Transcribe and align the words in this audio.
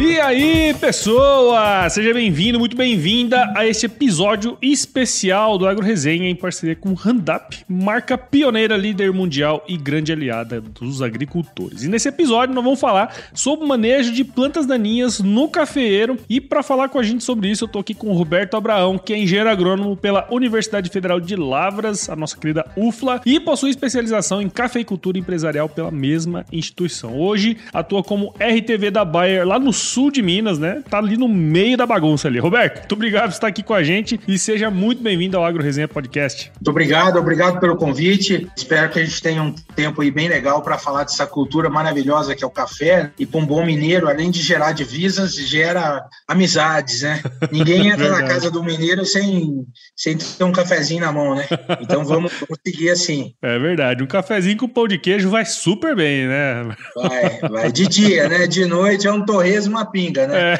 E 0.00 0.20
aí, 0.20 0.72
pessoa! 0.74 1.90
Seja 1.90 2.14
bem-vindo, 2.14 2.56
muito 2.56 2.76
bem-vinda 2.76 3.52
a 3.56 3.66
este 3.66 3.86
episódio 3.86 4.56
especial 4.62 5.58
do 5.58 5.66
Agro 5.66 5.84
Resenha 5.84 6.30
em 6.30 6.36
parceria 6.36 6.76
com 6.76 6.94
Randap, 6.94 7.64
marca 7.68 8.16
pioneira, 8.16 8.76
líder 8.76 9.12
mundial 9.12 9.64
e 9.66 9.76
grande 9.76 10.12
aliada 10.12 10.60
dos 10.60 11.02
agricultores. 11.02 11.82
E 11.82 11.88
nesse 11.88 12.08
episódio 12.08 12.54
nós 12.54 12.62
vamos 12.62 12.78
falar 12.78 13.12
sobre 13.34 13.64
o 13.64 13.68
manejo 13.68 14.12
de 14.12 14.22
plantas 14.22 14.66
daninhas 14.66 15.18
no 15.18 15.48
cafeeiro. 15.48 16.16
E 16.30 16.40
para 16.40 16.62
falar 16.62 16.90
com 16.90 17.00
a 17.00 17.02
gente 17.02 17.24
sobre 17.24 17.50
isso, 17.50 17.64
eu 17.64 17.68
tô 17.68 17.80
aqui 17.80 17.92
com 17.92 18.06
o 18.06 18.16
Roberto 18.16 18.56
Abraão, 18.56 18.98
que 18.98 19.12
é 19.12 19.18
engenheiro 19.18 19.50
agrônomo 19.50 19.96
pela 19.96 20.28
Universidade 20.30 20.90
Federal 20.90 21.18
de 21.18 21.34
Lavras, 21.34 22.08
a 22.08 22.14
nossa 22.14 22.36
querida 22.36 22.64
UFLA, 22.76 23.20
e 23.26 23.40
possui 23.40 23.70
especialização 23.70 24.40
em 24.40 24.48
cafeicultura 24.48 25.18
empresarial 25.18 25.68
pela 25.68 25.90
mesma 25.90 26.46
instituição. 26.52 27.18
Hoje 27.18 27.56
atua 27.72 28.04
como 28.04 28.32
RTV 28.38 28.92
da 28.92 29.04
Bayer 29.04 29.44
lá 29.44 29.58
no 29.58 29.72
sul 29.72 29.87
de 30.12 30.22
Minas, 30.22 30.58
né? 30.58 30.82
Tá 30.88 30.98
ali 30.98 31.16
no 31.16 31.26
meio 31.26 31.76
da 31.76 31.86
bagunça 31.86 32.28
ali. 32.28 32.38
Roberto, 32.38 32.80
muito 32.80 32.92
obrigado 32.92 33.24
por 33.24 33.34
estar 33.34 33.46
aqui 33.46 33.62
com 33.62 33.72
a 33.72 33.82
gente 33.82 34.20
e 34.28 34.38
seja 34.38 34.70
muito 34.70 35.02
bem-vindo 35.02 35.36
ao 35.36 35.44
Agro 35.44 35.62
Resenha 35.62 35.88
Podcast. 35.88 36.52
Muito 36.54 36.70
obrigado, 36.70 37.18
obrigado 37.18 37.58
pelo 37.58 37.74
convite. 37.74 38.46
Espero 38.54 38.90
que 38.90 39.00
a 39.00 39.04
gente 39.04 39.20
tenha 39.22 39.42
um 39.42 39.52
tempo 39.74 40.02
aí 40.02 40.10
bem 40.10 40.28
legal 40.28 40.60
para 40.62 40.76
falar 40.76 41.04
dessa 41.04 41.26
cultura 41.26 41.70
maravilhosa 41.70 42.36
que 42.36 42.44
é 42.44 42.46
o 42.46 42.50
café. 42.50 43.10
E 43.18 43.24
para 43.24 43.40
um 43.40 43.46
bom 43.46 43.64
mineiro, 43.64 44.08
além 44.08 44.30
de 44.30 44.42
gerar 44.42 44.72
divisas, 44.72 45.34
gera 45.34 46.04
amizades, 46.28 47.02
né? 47.02 47.22
Ninguém 47.50 47.88
entra 47.88 48.10
na 48.10 48.22
casa 48.24 48.50
do 48.50 48.62
mineiro 48.62 49.06
sem, 49.06 49.64
sem 49.96 50.18
ter 50.18 50.44
um 50.44 50.52
cafezinho 50.52 51.00
na 51.00 51.10
mão, 51.10 51.34
né? 51.34 51.46
Então 51.80 52.04
vamos, 52.04 52.32
vamos 52.32 52.58
seguir 52.64 52.90
assim. 52.90 53.32
É 53.42 53.58
verdade. 53.58 54.02
Um 54.02 54.06
cafezinho 54.06 54.58
com 54.58 54.68
pão 54.68 54.86
de 54.86 54.98
queijo 54.98 55.30
vai 55.30 55.46
super 55.46 55.96
bem, 55.96 56.26
né? 56.26 56.76
Vai, 56.94 57.38
vai. 57.48 57.72
De 57.72 57.86
dia, 57.88 58.28
né? 58.28 58.46
De 58.46 58.66
noite 58.66 59.06
é 59.06 59.12
um 59.12 59.24
torresmo 59.24 59.77
uma 59.78 59.90
pinga, 59.90 60.26
né? 60.26 60.54
É. 60.54 60.58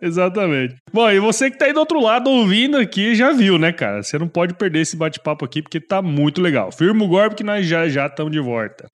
Exatamente. 0.00 0.76
Bom, 0.92 1.10
e 1.10 1.18
você 1.18 1.50
que 1.50 1.58
tá 1.58 1.64
aí 1.64 1.72
do 1.72 1.80
outro 1.80 2.00
lado 2.00 2.28
ouvindo 2.28 2.76
aqui 2.76 3.14
já 3.14 3.32
viu, 3.32 3.58
né, 3.58 3.72
cara? 3.72 4.02
Você 4.02 4.18
não 4.18 4.28
pode 4.28 4.54
perder 4.54 4.80
esse 4.80 4.96
bate-papo 4.96 5.44
aqui 5.44 5.62
porque 5.62 5.80
tá 5.80 6.02
muito 6.02 6.42
legal. 6.42 6.70
Firma 6.70 7.04
o 7.04 7.08
golpe 7.08 7.36
que 7.36 7.44
nós 7.44 7.66
já 7.66 7.88
já 7.88 8.06
estamos 8.06 8.32
de 8.32 8.40
volta. 8.40 8.86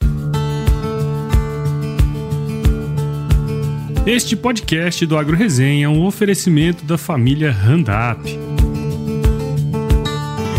Este 4.07 4.35
podcast 4.35 5.05
do 5.05 5.17
Agro 5.17 5.37
Resenha 5.37 5.87
é 5.87 5.89
um 5.89 6.07
oferecimento 6.07 6.85
da 6.85 6.97
família 6.97 7.51
Randap. 7.51 8.23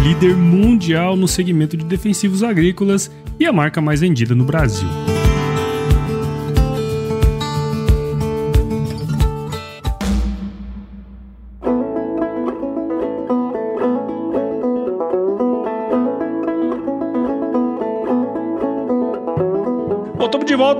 Líder 0.03 0.35
mundial 0.35 1.15
no 1.15 1.27
segmento 1.27 1.75
de 1.75 1.85
defensivos 1.85 2.43
agrícolas 2.43 3.11
e 3.39 3.45
a 3.45 3.51
marca 3.51 3.81
mais 3.81 4.01
vendida 4.01 4.35
no 4.35 4.43
Brasil. 4.43 4.87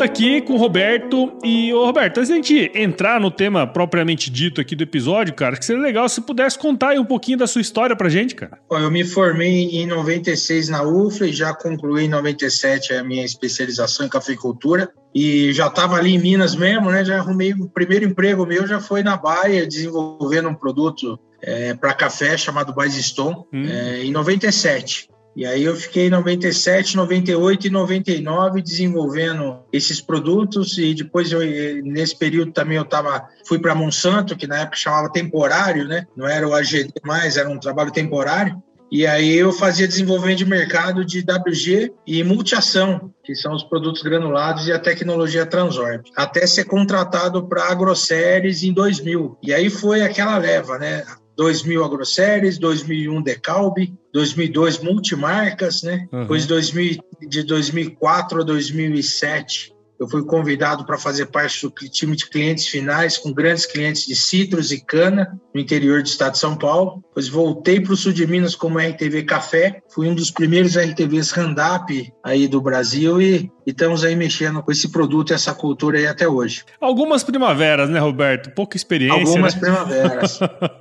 Volta 0.01 0.05
aqui 0.05 0.41
com 0.41 0.53
o 0.53 0.57
Roberto. 0.57 1.31
E, 1.43 1.73
ô 1.73 1.85
Roberto, 1.85 2.17
antes 2.17 2.29
da 2.29 2.35
gente 2.35 2.71
entrar 2.73 3.19
no 3.19 3.29
tema 3.29 3.67
propriamente 3.67 4.29
dito 4.29 4.59
aqui 4.59 4.75
do 4.75 4.83
episódio, 4.83 5.33
cara, 5.33 5.55
que 5.55 5.65
seria 5.65 5.81
legal 5.81 6.09
se 6.09 6.21
pudesse 6.21 6.57
contar 6.57 6.89
aí 6.89 6.99
um 6.99 7.05
pouquinho 7.05 7.37
da 7.37 7.47
sua 7.47 7.61
história 7.61 7.95
pra 7.95 8.09
gente, 8.09 8.35
cara. 8.35 8.57
Eu 8.71 8.89
me 8.89 9.03
formei 9.03 9.69
em 9.69 9.85
96 9.85 10.69
na 10.69 10.83
UFLA 10.83 11.27
e 11.27 11.33
já 11.33 11.53
concluí 11.53 12.05
em 12.05 12.09
97 12.09 12.93
a 12.93 13.03
minha 13.03 13.23
especialização 13.23 14.05
em 14.05 14.09
cafeicultura. 14.09 14.89
E 15.13 15.51
já 15.51 15.67
estava 15.67 15.97
ali 15.97 16.15
em 16.15 16.19
Minas 16.19 16.55
mesmo, 16.55 16.89
né? 16.89 17.03
Já 17.03 17.17
arrumei 17.17 17.53
o 17.53 17.67
primeiro 17.67 18.05
emprego 18.05 18.45
meu, 18.45 18.65
já 18.65 18.79
foi 18.79 19.03
na 19.03 19.17
Baia, 19.17 19.67
desenvolvendo 19.67 20.47
um 20.47 20.55
produto 20.55 21.19
é, 21.41 21.73
para 21.73 21.93
café 21.93 22.37
chamado 22.37 22.73
Base 22.73 23.01
Stone, 23.03 23.43
hum. 23.53 23.65
é, 23.67 24.03
em 24.03 24.11
97. 24.11 25.10
E 25.35 25.45
aí 25.45 25.63
eu 25.63 25.75
fiquei 25.75 26.07
em 26.07 26.09
97, 26.09 26.95
98 26.97 27.67
e 27.67 27.69
99 27.69 28.61
desenvolvendo 28.61 29.59
esses 29.71 30.01
produtos 30.01 30.77
e 30.77 30.93
depois 30.93 31.31
eu, 31.31 31.39
nesse 31.83 32.17
período 32.17 32.51
também 32.51 32.77
eu 32.77 32.85
tava 32.85 33.27
fui 33.47 33.57
para 33.59 33.75
Monsanto, 33.75 34.35
que 34.35 34.47
na 34.47 34.59
época 34.59 34.77
chamava 34.77 35.11
temporário, 35.11 35.87
né? 35.87 36.05
Não 36.15 36.27
era 36.27 36.47
o 36.47 36.53
AGD 36.53 36.91
mais, 37.03 37.37
era 37.37 37.49
um 37.49 37.59
trabalho 37.59 37.91
temporário. 37.91 38.61
E 38.91 39.07
aí 39.07 39.37
eu 39.37 39.53
fazia 39.53 39.87
desenvolvimento 39.87 40.39
de 40.39 40.45
mercado 40.45 41.05
de 41.05 41.19
WG 41.19 41.93
e 42.05 42.21
multiação, 42.25 43.13
que 43.23 43.33
são 43.33 43.53
os 43.53 43.63
produtos 43.63 44.01
granulados 44.01 44.67
e 44.67 44.73
a 44.73 44.79
tecnologia 44.79 45.45
Transorb, 45.45 46.03
até 46.13 46.45
ser 46.45 46.65
contratado 46.65 47.47
para 47.47 47.71
AgroSéries 47.71 48.63
em 48.63 48.73
2000. 48.73 49.37
E 49.41 49.53
aí 49.53 49.69
foi 49.69 50.01
aquela 50.01 50.37
leva, 50.37 50.77
né? 50.77 51.05
2000 51.41 51.83
AgroSéries, 51.83 52.59
2001 52.59 53.19
Decalbe, 53.23 53.91
2002 54.13 54.77
Multimarcas, 54.77 55.81
né? 55.81 56.07
Uhum. 56.11 56.21
Depois 56.21 56.45
2000, 56.45 57.03
de 57.27 57.41
2004 57.41 58.41
a 58.41 58.43
2007 58.43 59.73
eu 60.01 60.09
fui 60.09 60.25
convidado 60.25 60.83
para 60.83 60.97
fazer 60.97 61.27
parte 61.27 61.61
do 61.61 61.71
time 61.71 62.15
de 62.15 62.27
clientes 62.27 62.65
finais, 62.65 63.19
com 63.19 63.31
grandes 63.31 63.67
clientes 63.67 64.07
de 64.07 64.15
citros 64.15 64.71
e 64.71 64.83
cana, 64.83 65.39
no 65.53 65.61
interior 65.61 66.01
do 66.01 66.07
estado 66.07 66.31
de 66.31 66.39
São 66.39 66.57
Paulo. 66.57 67.03
Depois 67.09 67.27
voltei 67.27 67.79
para 67.79 67.93
o 67.93 67.95
sul 67.95 68.11
de 68.11 68.25
Minas 68.25 68.55
como 68.55 68.79
RTV 68.79 69.21
Café, 69.25 69.83
fui 69.93 70.09
um 70.09 70.15
dos 70.15 70.31
primeiros 70.31 70.75
RTVs 70.75 71.29
Randap 71.29 72.11
aí 72.23 72.47
do 72.47 72.59
Brasil 72.59 73.21
e 73.21 73.51
e 73.65 73.69
estamos 73.71 74.03
aí 74.03 74.15
mexendo 74.15 74.63
com 74.63 74.71
esse 74.71 74.91
produto 74.91 75.31
e 75.31 75.33
essa 75.33 75.53
cultura 75.53 75.97
aí 75.97 76.07
até 76.07 76.27
hoje. 76.27 76.63
Algumas 76.79 77.23
primaveras, 77.23 77.89
né, 77.89 77.99
Roberto? 77.99 78.49
Pouca 78.51 78.75
experiência. 78.75 79.19
Algumas 79.19 79.53
né? 79.53 79.61
primaveras. 79.61 80.39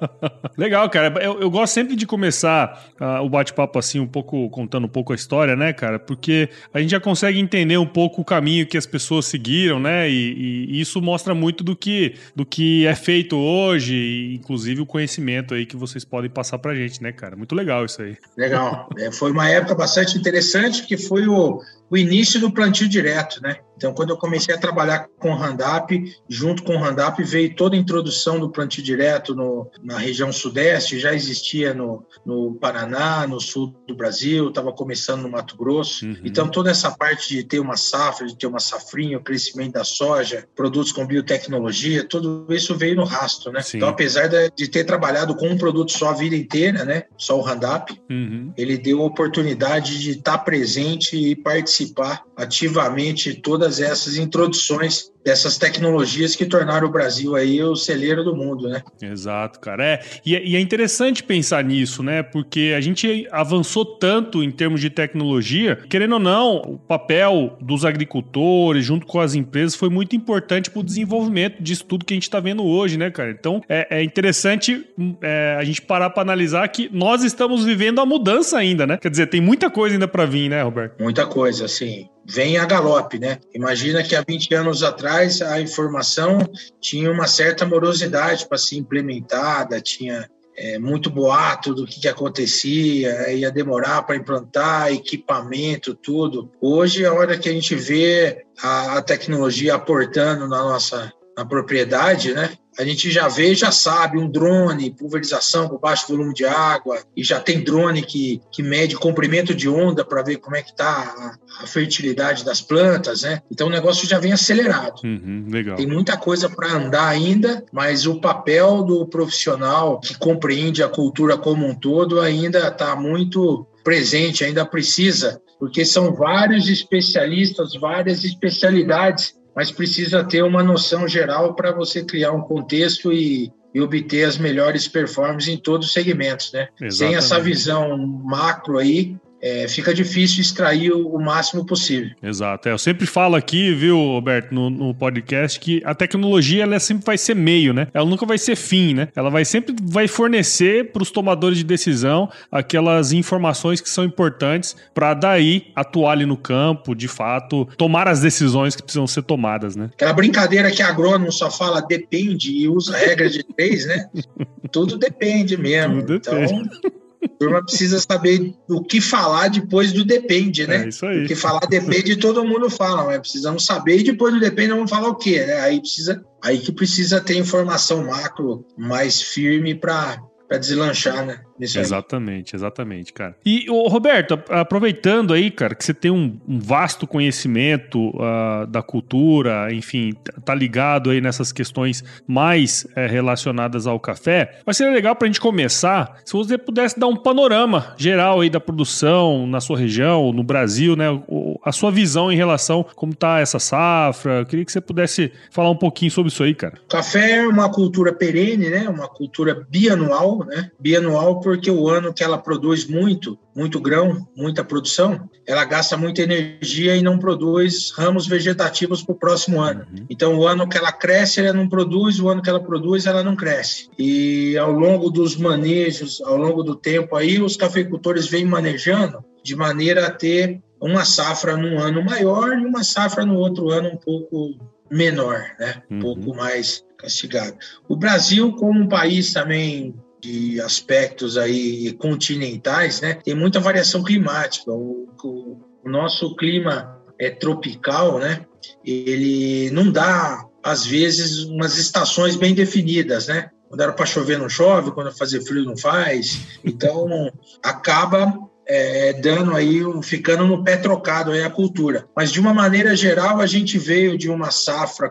Legal, 0.56 0.88
cara. 0.88 1.12
Eu, 1.22 1.40
eu, 1.40 1.50
gosto 1.50 1.74
sempre 1.74 1.94
de 1.94 2.06
começar 2.06 2.86
uh, 2.98 3.22
o 3.22 3.28
bate-papo 3.28 3.78
assim, 3.78 4.00
um 4.00 4.06
pouco 4.06 4.48
contando 4.48 4.84
um 4.84 4.88
pouco 4.88 5.12
a 5.12 5.16
história, 5.16 5.54
né, 5.54 5.72
cara? 5.72 5.98
Porque 5.98 6.48
a 6.72 6.80
gente 6.80 6.90
já 6.90 7.00
consegue 7.00 7.38
entender 7.38 7.76
um 7.76 7.86
pouco 7.86 8.22
o 8.22 8.24
caminho 8.24 8.66
que 8.66 8.78
as 8.78 8.86
pessoas 8.86 9.09
seguiram, 9.22 9.80
né? 9.80 10.08
E, 10.10 10.66
e 10.68 10.80
isso 10.80 11.00
mostra 11.00 11.34
muito 11.34 11.64
do 11.64 11.74
que, 11.74 12.14
do 12.34 12.44
que 12.44 12.86
é 12.86 12.94
feito 12.94 13.36
hoje, 13.36 14.34
inclusive 14.34 14.80
o 14.80 14.86
conhecimento 14.86 15.54
aí 15.54 15.66
que 15.66 15.76
vocês 15.76 16.04
podem 16.04 16.30
passar 16.30 16.58
pra 16.58 16.74
gente, 16.74 17.02
né, 17.02 17.12
cara? 17.12 17.36
Muito 17.36 17.54
legal 17.54 17.84
isso 17.84 18.02
aí. 18.02 18.16
Legal. 18.36 18.88
É, 18.98 19.10
foi 19.10 19.32
uma 19.32 19.48
época 19.48 19.74
bastante 19.74 20.16
interessante 20.16 20.86
que 20.86 20.96
foi 20.96 21.26
o 21.26 21.60
o 21.90 21.96
início 21.96 22.40
do 22.40 22.52
plantio 22.52 22.88
direto, 22.88 23.42
né? 23.42 23.56
Então, 23.80 23.94
quando 23.94 24.10
eu 24.10 24.16
comecei 24.18 24.54
a 24.54 24.58
trabalhar 24.58 25.08
com 25.18 25.30
o 25.30 25.34
Randap, 25.34 26.14
junto 26.28 26.62
com 26.64 26.74
o 26.74 26.78
Randap 26.78 27.22
veio 27.24 27.54
toda 27.54 27.74
a 27.74 27.78
introdução 27.78 28.38
do 28.38 28.50
plantio 28.50 28.84
direto 28.84 29.34
no, 29.34 29.70
na 29.82 29.96
região 29.96 30.30
sudeste, 30.30 30.98
já 30.98 31.14
existia 31.14 31.72
no, 31.72 32.04
no 32.26 32.56
Paraná, 32.56 33.26
no 33.26 33.40
sul 33.40 33.74
do 33.88 33.96
Brasil, 33.96 34.50
estava 34.50 34.70
começando 34.70 35.22
no 35.22 35.30
Mato 35.30 35.56
Grosso. 35.56 36.04
Uhum. 36.04 36.18
Então, 36.22 36.46
toda 36.46 36.70
essa 36.70 36.90
parte 36.90 37.34
de 37.34 37.42
ter 37.42 37.58
uma 37.58 37.78
safra, 37.78 38.26
de 38.26 38.36
ter 38.36 38.46
uma 38.46 38.60
safrinha, 38.60 39.16
o 39.16 39.22
crescimento 39.22 39.72
da 39.72 39.84
soja, 39.84 40.46
produtos 40.54 40.92
com 40.92 41.06
biotecnologia, 41.06 42.04
tudo 42.04 42.44
isso 42.50 42.76
veio 42.76 42.96
no 42.96 43.04
rastro, 43.04 43.50
né? 43.50 43.62
Sim. 43.62 43.78
Então, 43.78 43.88
apesar 43.88 44.26
de, 44.26 44.68
ter 44.68 44.84
trabalhado 44.84 45.34
com 45.34 45.48
um 45.48 45.56
produto 45.56 45.90
só 45.90 46.10
a 46.10 46.12
vida 46.12 46.36
inteira, 46.36 46.84
né? 46.84 47.04
Só 47.16 47.38
o 47.38 47.40
Randap, 47.40 47.98
uhum. 48.10 48.52
ele 48.58 48.76
deu 48.76 49.00
a 49.00 49.06
oportunidade 49.06 49.98
de 49.98 50.10
estar 50.10 50.36
presente 50.38 51.16
e 51.16 51.34
participar 51.34 52.24
ativamente 52.36 53.34
todas 53.34 53.69
todas 53.70 53.80
essas 53.80 54.16
introduções 54.16 55.10
dessas 55.24 55.58
tecnologias 55.58 56.34
que 56.34 56.46
tornaram 56.46 56.88
o 56.88 56.90
Brasil 56.90 57.36
aí 57.36 57.62
o 57.62 57.76
celeiro 57.76 58.24
do 58.24 58.34
mundo, 58.34 58.68
né? 58.68 58.82
Exato, 59.02 59.60
cara. 59.60 59.84
É, 59.84 60.00
e, 60.24 60.34
é, 60.34 60.42
e 60.42 60.56
é 60.56 60.60
interessante 60.60 61.22
pensar 61.22 61.62
nisso, 61.62 62.02
né? 62.02 62.22
Porque 62.22 62.72
a 62.74 62.80
gente 62.80 63.28
avançou 63.30 63.84
tanto 63.84 64.42
em 64.42 64.50
termos 64.50 64.80
de 64.80 64.88
tecnologia, 64.88 65.76
querendo 65.88 66.14
ou 66.14 66.18
não, 66.18 66.56
o 66.56 66.78
papel 66.78 67.56
dos 67.60 67.84
agricultores 67.84 68.84
junto 68.84 69.06
com 69.06 69.20
as 69.20 69.34
empresas 69.34 69.74
foi 69.74 69.90
muito 69.90 70.16
importante 70.16 70.70
para 70.70 70.80
o 70.80 70.82
desenvolvimento 70.82 71.62
disso 71.62 71.84
tudo 71.84 72.04
que 72.04 72.14
a 72.14 72.16
gente 72.16 72.22
está 72.22 72.40
vendo 72.40 72.64
hoje, 72.64 72.96
né, 72.96 73.10
cara? 73.10 73.30
Então 73.30 73.62
é, 73.68 73.98
é 73.98 74.02
interessante 74.02 74.86
é, 75.20 75.56
a 75.58 75.64
gente 75.64 75.82
parar 75.82 76.10
para 76.10 76.22
analisar 76.22 76.66
que 76.68 76.88
nós 76.92 77.22
estamos 77.22 77.62
vivendo 77.62 78.00
a 78.00 78.06
mudança 78.06 78.56
ainda, 78.56 78.86
né? 78.86 78.96
Quer 78.96 79.10
dizer, 79.10 79.26
tem 79.26 79.40
muita 79.40 79.70
coisa 79.70 79.94
ainda 79.94 80.08
para 80.08 80.24
vir, 80.24 80.48
né, 80.48 80.62
Roberto? 80.62 81.00
Muita 81.00 81.26
coisa, 81.26 81.68
sim 81.68 82.08
vem 82.32 82.58
a 82.58 82.64
galope, 82.64 83.18
né? 83.18 83.38
Imagina 83.52 84.02
que 84.02 84.14
há 84.14 84.22
20 84.26 84.54
anos 84.54 84.82
atrás 84.82 85.42
a 85.42 85.60
informação 85.60 86.38
tinha 86.80 87.10
uma 87.10 87.26
certa 87.26 87.66
morosidade 87.66 88.46
para 88.46 88.56
ser 88.56 88.76
implementada, 88.76 89.80
tinha 89.80 90.30
é, 90.56 90.78
muito 90.78 91.10
boato 91.10 91.74
do 91.74 91.86
que, 91.86 92.00
que 92.00 92.08
acontecia, 92.08 93.32
ia 93.32 93.50
demorar 93.50 94.02
para 94.02 94.16
implantar 94.16 94.92
equipamento, 94.92 95.94
tudo. 95.94 96.50
Hoje, 96.60 97.04
a 97.04 97.12
hora 97.12 97.36
que 97.36 97.48
a 97.48 97.52
gente 97.52 97.74
vê 97.74 98.44
a, 98.62 98.98
a 98.98 99.02
tecnologia 99.02 99.74
aportando 99.74 100.46
na 100.46 100.62
nossa 100.62 101.12
na 101.36 101.44
propriedade, 101.44 102.34
né? 102.34 102.50
A 102.80 102.84
gente 102.84 103.10
já 103.10 103.28
vê, 103.28 103.54
já 103.54 103.70
sabe, 103.70 104.18
um 104.18 104.26
drone, 104.26 104.90
pulverização 104.90 105.68
por 105.68 105.78
baixo 105.78 106.08
volume 106.08 106.32
de 106.32 106.46
água, 106.46 106.98
e 107.14 107.22
já 107.22 107.38
tem 107.38 107.62
drone 107.62 108.00
que, 108.00 108.40
que 108.50 108.62
mede 108.62 108.96
comprimento 108.96 109.54
de 109.54 109.68
onda 109.68 110.02
para 110.02 110.22
ver 110.22 110.38
como 110.38 110.56
é 110.56 110.62
que 110.62 110.70
está 110.70 110.88
a, 110.88 111.62
a, 111.62 111.66
fertilidade 111.66 112.42
das 112.42 112.62
plantas, 112.62 113.20
né? 113.20 113.42
Então 113.52 113.66
o 113.66 113.70
negócio 113.70 114.08
já 114.08 114.18
vem 114.18 114.32
acelerado. 114.32 115.02
Uhum, 115.04 115.46
legal. 115.50 115.76
Tem 115.76 115.86
muita 115.86 116.16
coisa 116.16 116.48
para 116.48 116.72
andar 116.72 117.06
ainda, 117.06 117.62
mas 117.70 118.06
o 118.06 118.18
papel 118.18 118.82
do 118.82 119.06
profissional 119.06 120.00
que 120.00 120.16
compreende 120.18 120.82
a 120.82 120.88
cultura 120.88 121.36
como 121.36 121.66
um 121.66 121.74
todo 121.74 122.18
ainda 122.18 122.68
está 122.68 122.96
muito 122.96 123.66
presente, 123.84 124.42
ainda 124.42 124.64
precisa, 124.64 125.38
porque 125.58 125.84
são 125.84 126.14
vários 126.14 126.66
especialistas, 126.66 127.74
várias 127.78 128.24
especialidades 128.24 129.38
mas 129.54 129.70
precisa 129.70 130.24
ter 130.24 130.42
uma 130.42 130.62
noção 130.62 131.06
geral 131.08 131.54
para 131.54 131.72
você 131.72 132.04
criar 132.04 132.32
um 132.32 132.40
contexto 132.40 133.12
e, 133.12 133.52
e, 133.74 133.80
obter 133.80 134.24
as 134.24 134.38
melhores 134.38 134.86
performances 134.86 135.48
em 135.48 135.56
todos 135.56 135.88
os 135.88 135.92
segmentos, 135.92 136.52
né? 136.52 136.68
Exatamente. 136.80 136.94
Sem 136.94 137.14
essa 137.14 137.40
visão 137.40 137.96
macro 137.96 138.78
aí, 138.78 139.16
é, 139.40 139.66
fica 139.68 139.94
difícil 139.94 140.40
extrair 140.40 140.92
o, 140.92 141.08
o, 141.08 141.20
máximo 141.20 141.64
possível. 141.64 142.10
Exato. 142.22 142.68
É, 142.68 142.72
eu 142.72 142.78
sempre 142.78 143.06
falo 143.06 143.36
aqui, 143.36 143.72
viu, 143.74 143.96
Roberto, 143.96 144.54
no, 144.54 144.68
no, 144.68 144.94
podcast, 144.94 145.58
que 145.58 145.82
a 145.84 145.94
tecnologia 145.94 146.62
ela 146.62 146.78
sempre 146.78 147.04
vai 147.04 147.16
ser 147.16 147.34
meio, 147.34 147.72
né? 147.72 147.88
Ela 147.94 148.08
nunca 148.08 148.26
vai 148.26 148.38
ser 148.38 148.56
fim, 148.56 148.94
né? 148.94 149.08
Ela 149.14 149.30
vai 149.30 149.44
sempre 149.44 149.74
vai 149.82 150.06
fornecer 150.06 150.92
para 150.92 151.02
os 151.02 151.10
tomadores 151.10 151.58
de 151.58 151.64
decisão 151.64 152.28
aquelas 152.50 153.12
informações 153.12 153.80
que 153.80 153.88
são 153.88 154.04
importantes 154.04 154.76
para 154.92 155.14
daí 155.14 155.68
atuar 155.74 156.12
ali 156.12 156.26
no 156.26 156.36
campo, 156.36 156.94
de 156.94 157.08
fato, 157.08 157.66
tomar 157.76 158.08
as 158.08 158.20
decisões 158.20 158.76
que 158.76 158.82
precisam 158.82 159.06
ser 159.06 159.22
tomadas, 159.22 159.76
né? 159.76 159.90
Aquela 159.94 160.12
brincadeira 160.12 160.70
que 160.70 160.82
agrônomo 160.82 161.32
só 161.32 161.50
fala 161.50 161.80
depende 161.80 162.52
e 162.52 162.68
usa 162.68 162.96
regra 162.96 163.28
de 163.28 163.42
três, 163.42 163.86
né? 163.86 164.08
Tudo 164.70 164.98
depende 164.98 165.56
mesmo. 165.56 166.02
Tudo 166.02 166.18
depende. 166.18 166.52
Então, 166.52 166.90
a 166.96 166.99
turma 167.40 167.64
precisa 167.64 167.98
saber 167.98 168.54
o 168.68 168.84
que 168.84 169.00
falar 169.00 169.48
depois 169.48 169.92
do 169.92 170.04
depende, 170.04 170.66
né? 170.66 170.84
É 170.84 170.88
isso 170.88 171.06
aí. 171.06 171.24
O 171.24 171.26
que 171.26 171.34
falar 171.34 171.66
depende, 171.66 172.16
todo 172.16 172.44
mundo 172.44 172.68
fala, 172.68 173.04
mas 173.04 173.18
precisamos 173.18 173.64
saber 173.64 173.98
e 173.98 174.04
depois 174.04 174.34
do 174.34 174.38
depende 174.38 174.74
vamos 174.74 174.90
falar 174.90 175.08
o 175.08 175.16
quê, 175.16 175.46
né? 175.46 175.58
Aí 175.60 175.80
precisa, 175.80 176.22
aí 176.42 176.58
que 176.58 176.70
precisa 176.70 177.18
ter 177.18 177.38
informação 177.38 178.06
macro 178.06 178.66
mais 178.76 179.22
firme 179.22 179.74
para 179.74 180.22
deslanchar, 180.58 181.24
né? 181.24 181.40
exatamente, 181.60 182.56
exatamente, 182.56 183.12
cara. 183.12 183.36
E, 183.44 183.68
o 183.68 183.86
Roberto, 183.88 184.42
aproveitando 184.48 185.32
aí, 185.32 185.50
cara, 185.50 185.74
que 185.74 185.84
você 185.84 185.94
tem 185.94 186.10
um, 186.10 186.40
um 186.48 186.58
vasto 186.58 187.06
conhecimento 187.06 188.10
uh, 188.10 188.66
da 188.66 188.82
cultura, 188.82 189.72
enfim, 189.72 190.12
tá 190.44 190.54
ligado 190.54 191.10
aí 191.10 191.20
nessas 191.20 191.52
questões 191.52 192.02
mais 192.26 192.86
é, 192.96 193.06
relacionadas 193.06 193.86
ao 193.86 194.00
café, 194.00 194.60
mas 194.66 194.76
seria 194.76 194.92
legal 194.92 195.14
pra 195.14 195.26
gente 195.26 195.40
começar 195.40 196.20
se 196.24 196.32
você 196.32 196.56
pudesse 196.56 196.98
dar 196.98 197.06
um 197.06 197.16
panorama 197.16 197.94
geral 197.96 198.40
aí 198.40 198.50
da 198.50 198.60
produção 198.60 199.46
na 199.46 199.60
sua 199.60 199.78
região, 199.78 200.32
no 200.32 200.42
Brasil, 200.42 200.96
né? 200.96 201.10
O, 201.10 201.49
a 201.62 201.72
sua 201.72 201.90
visão 201.90 202.30
em 202.30 202.36
relação 202.36 202.80
a 202.80 202.94
como 202.94 203.14
tá 203.14 203.40
essa 203.40 203.58
safra. 203.58 204.40
Eu 204.40 204.46
queria 204.46 204.64
que 204.64 204.72
você 204.72 204.80
pudesse 204.80 205.32
falar 205.50 205.70
um 205.70 205.76
pouquinho 205.76 206.10
sobre 206.10 206.32
isso 206.32 206.42
aí, 206.42 206.54
cara. 206.54 206.78
Café 206.88 207.38
é 207.38 207.48
uma 207.48 207.70
cultura 207.70 208.12
perene, 208.12 208.68
né? 208.68 208.88
Uma 208.88 209.08
cultura 209.08 209.66
bianual, 209.68 210.44
né? 210.44 210.70
Bianual 210.78 211.40
porque 211.40 211.70
o 211.70 211.88
ano 211.88 212.12
que 212.12 212.24
ela 212.24 212.38
produz 212.38 212.86
muito, 212.86 213.38
muito 213.54 213.80
grão, 213.80 214.26
muita 214.36 214.64
produção, 214.64 215.28
ela 215.46 215.64
gasta 215.64 215.96
muita 215.96 216.22
energia 216.22 216.96
e 216.96 217.02
não 217.02 217.18
produz 217.18 217.90
ramos 217.90 218.26
vegetativos 218.26 219.02
para 219.02 219.12
o 219.12 219.18
próximo 219.18 219.60
ano. 219.60 219.86
Uhum. 219.90 220.06
Então, 220.08 220.38
o 220.38 220.46
ano 220.46 220.68
que 220.68 220.78
ela 220.78 220.92
cresce, 220.92 221.40
ela 221.40 221.52
não 221.52 221.68
produz, 221.68 222.20
o 222.20 222.28
ano 222.28 222.42
que 222.42 222.48
ela 222.48 222.60
produz, 222.60 223.06
ela 223.06 223.22
não 223.22 223.36
cresce. 223.36 223.88
E 223.98 224.56
ao 224.56 224.72
longo 224.72 225.10
dos 225.10 225.36
manejos, 225.36 226.20
ao 226.22 226.36
longo 226.36 226.62
do 226.62 226.74
tempo 226.74 227.16
aí, 227.16 227.40
os 227.40 227.56
cafeicultores 227.56 228.28
vêm 228.28 228.44
manejando 228.44 229.24
de 229.42 229.56
maneira 229.56 230.06
a 230.06 230.10
ter 230.10 230.60
uma 230.80 231.04
safra 231.04 231.56
num 231.56 231.78
ano 231.78 232.02
maior 232.02 232.58
e 232.58 232.64
uma 232.64 232.82
safra 232.82 233.24
no 233.24 233.36
outro 233.36 233.70
ano 233.70 233.90
um 233.90 233.96
pouco 233.96 234.58
menor, 234.90 235.44
né? 235.58 235.82
Um 235.90 235.94
uhum. 235.94 236.00
pouco 236.00 236.34
mais 236.34 236.84
castigado. 236.96 237.56
O 237.88 237.96
Brasil, 237.96 238.52
como 238.54 238.80
um 238.80 238.88
país 238.88 239.32
também 239.32 239.94
de 240.20 240.60
aspectos 240.60 241.38
aí 241.38 241.92
continentais, 241.94 243.00
né, 243.00 243.14
tem 243.14 243.34
muita 243.34 243.58
variação 243.58 244.02
climática. 244.02 244.70
O, 244.70 245.08
o, 245.24 245.58
o 245.82 245.88
nosso 245.88 246.36
clima 246.36 247.00
é 247.18 247.30
tropical, 247.30 248.18
né? 248.18 248.44
Ele 248.84 249.70
não 249.70 249.90
dá 249.90 250.44
às 250.62 250.84
vezes 250.84 251.44
umas 251.44 251.78
estações 251.78 252.36
bem 252.36 252.54
definidas, 252.54 253.28
né? 253.28 253.50
Quando 253.68 253.82
era 253.82 253.92
para 253.92 254.04
chover 254.04 254.38
não 254.38 254.48
chove, 254.48 254.90
quando 254.90 255.16
fazer 255.16 255.40
frio 255.42 255.64
não 255.64 255.76
faz. 255.76 256.58
Então 256.64 257.32
acaba 257.62 258.49
é, 258.72 259.12
dando 259.14 259.56
aí, 259.56 259.80
ficando 260.00 260.46
no 260.46 260.62
pé 260.62 260.76
trocado 260.76 261.32
aí 261.32 261.42
a 261.42 261.50
cultura. 261.50 262.08
Mas 262.14 262.30
de 262.30 262.38
uma 262.38 262.54
maneira 262.54 262.94
geral, 262.94 263.40
a 263.40 263.46
gente 263.46 263.76
veio 263.76 264.16
de 264.16 264.30
uma 264.30 264.52
safra 264.52 265.10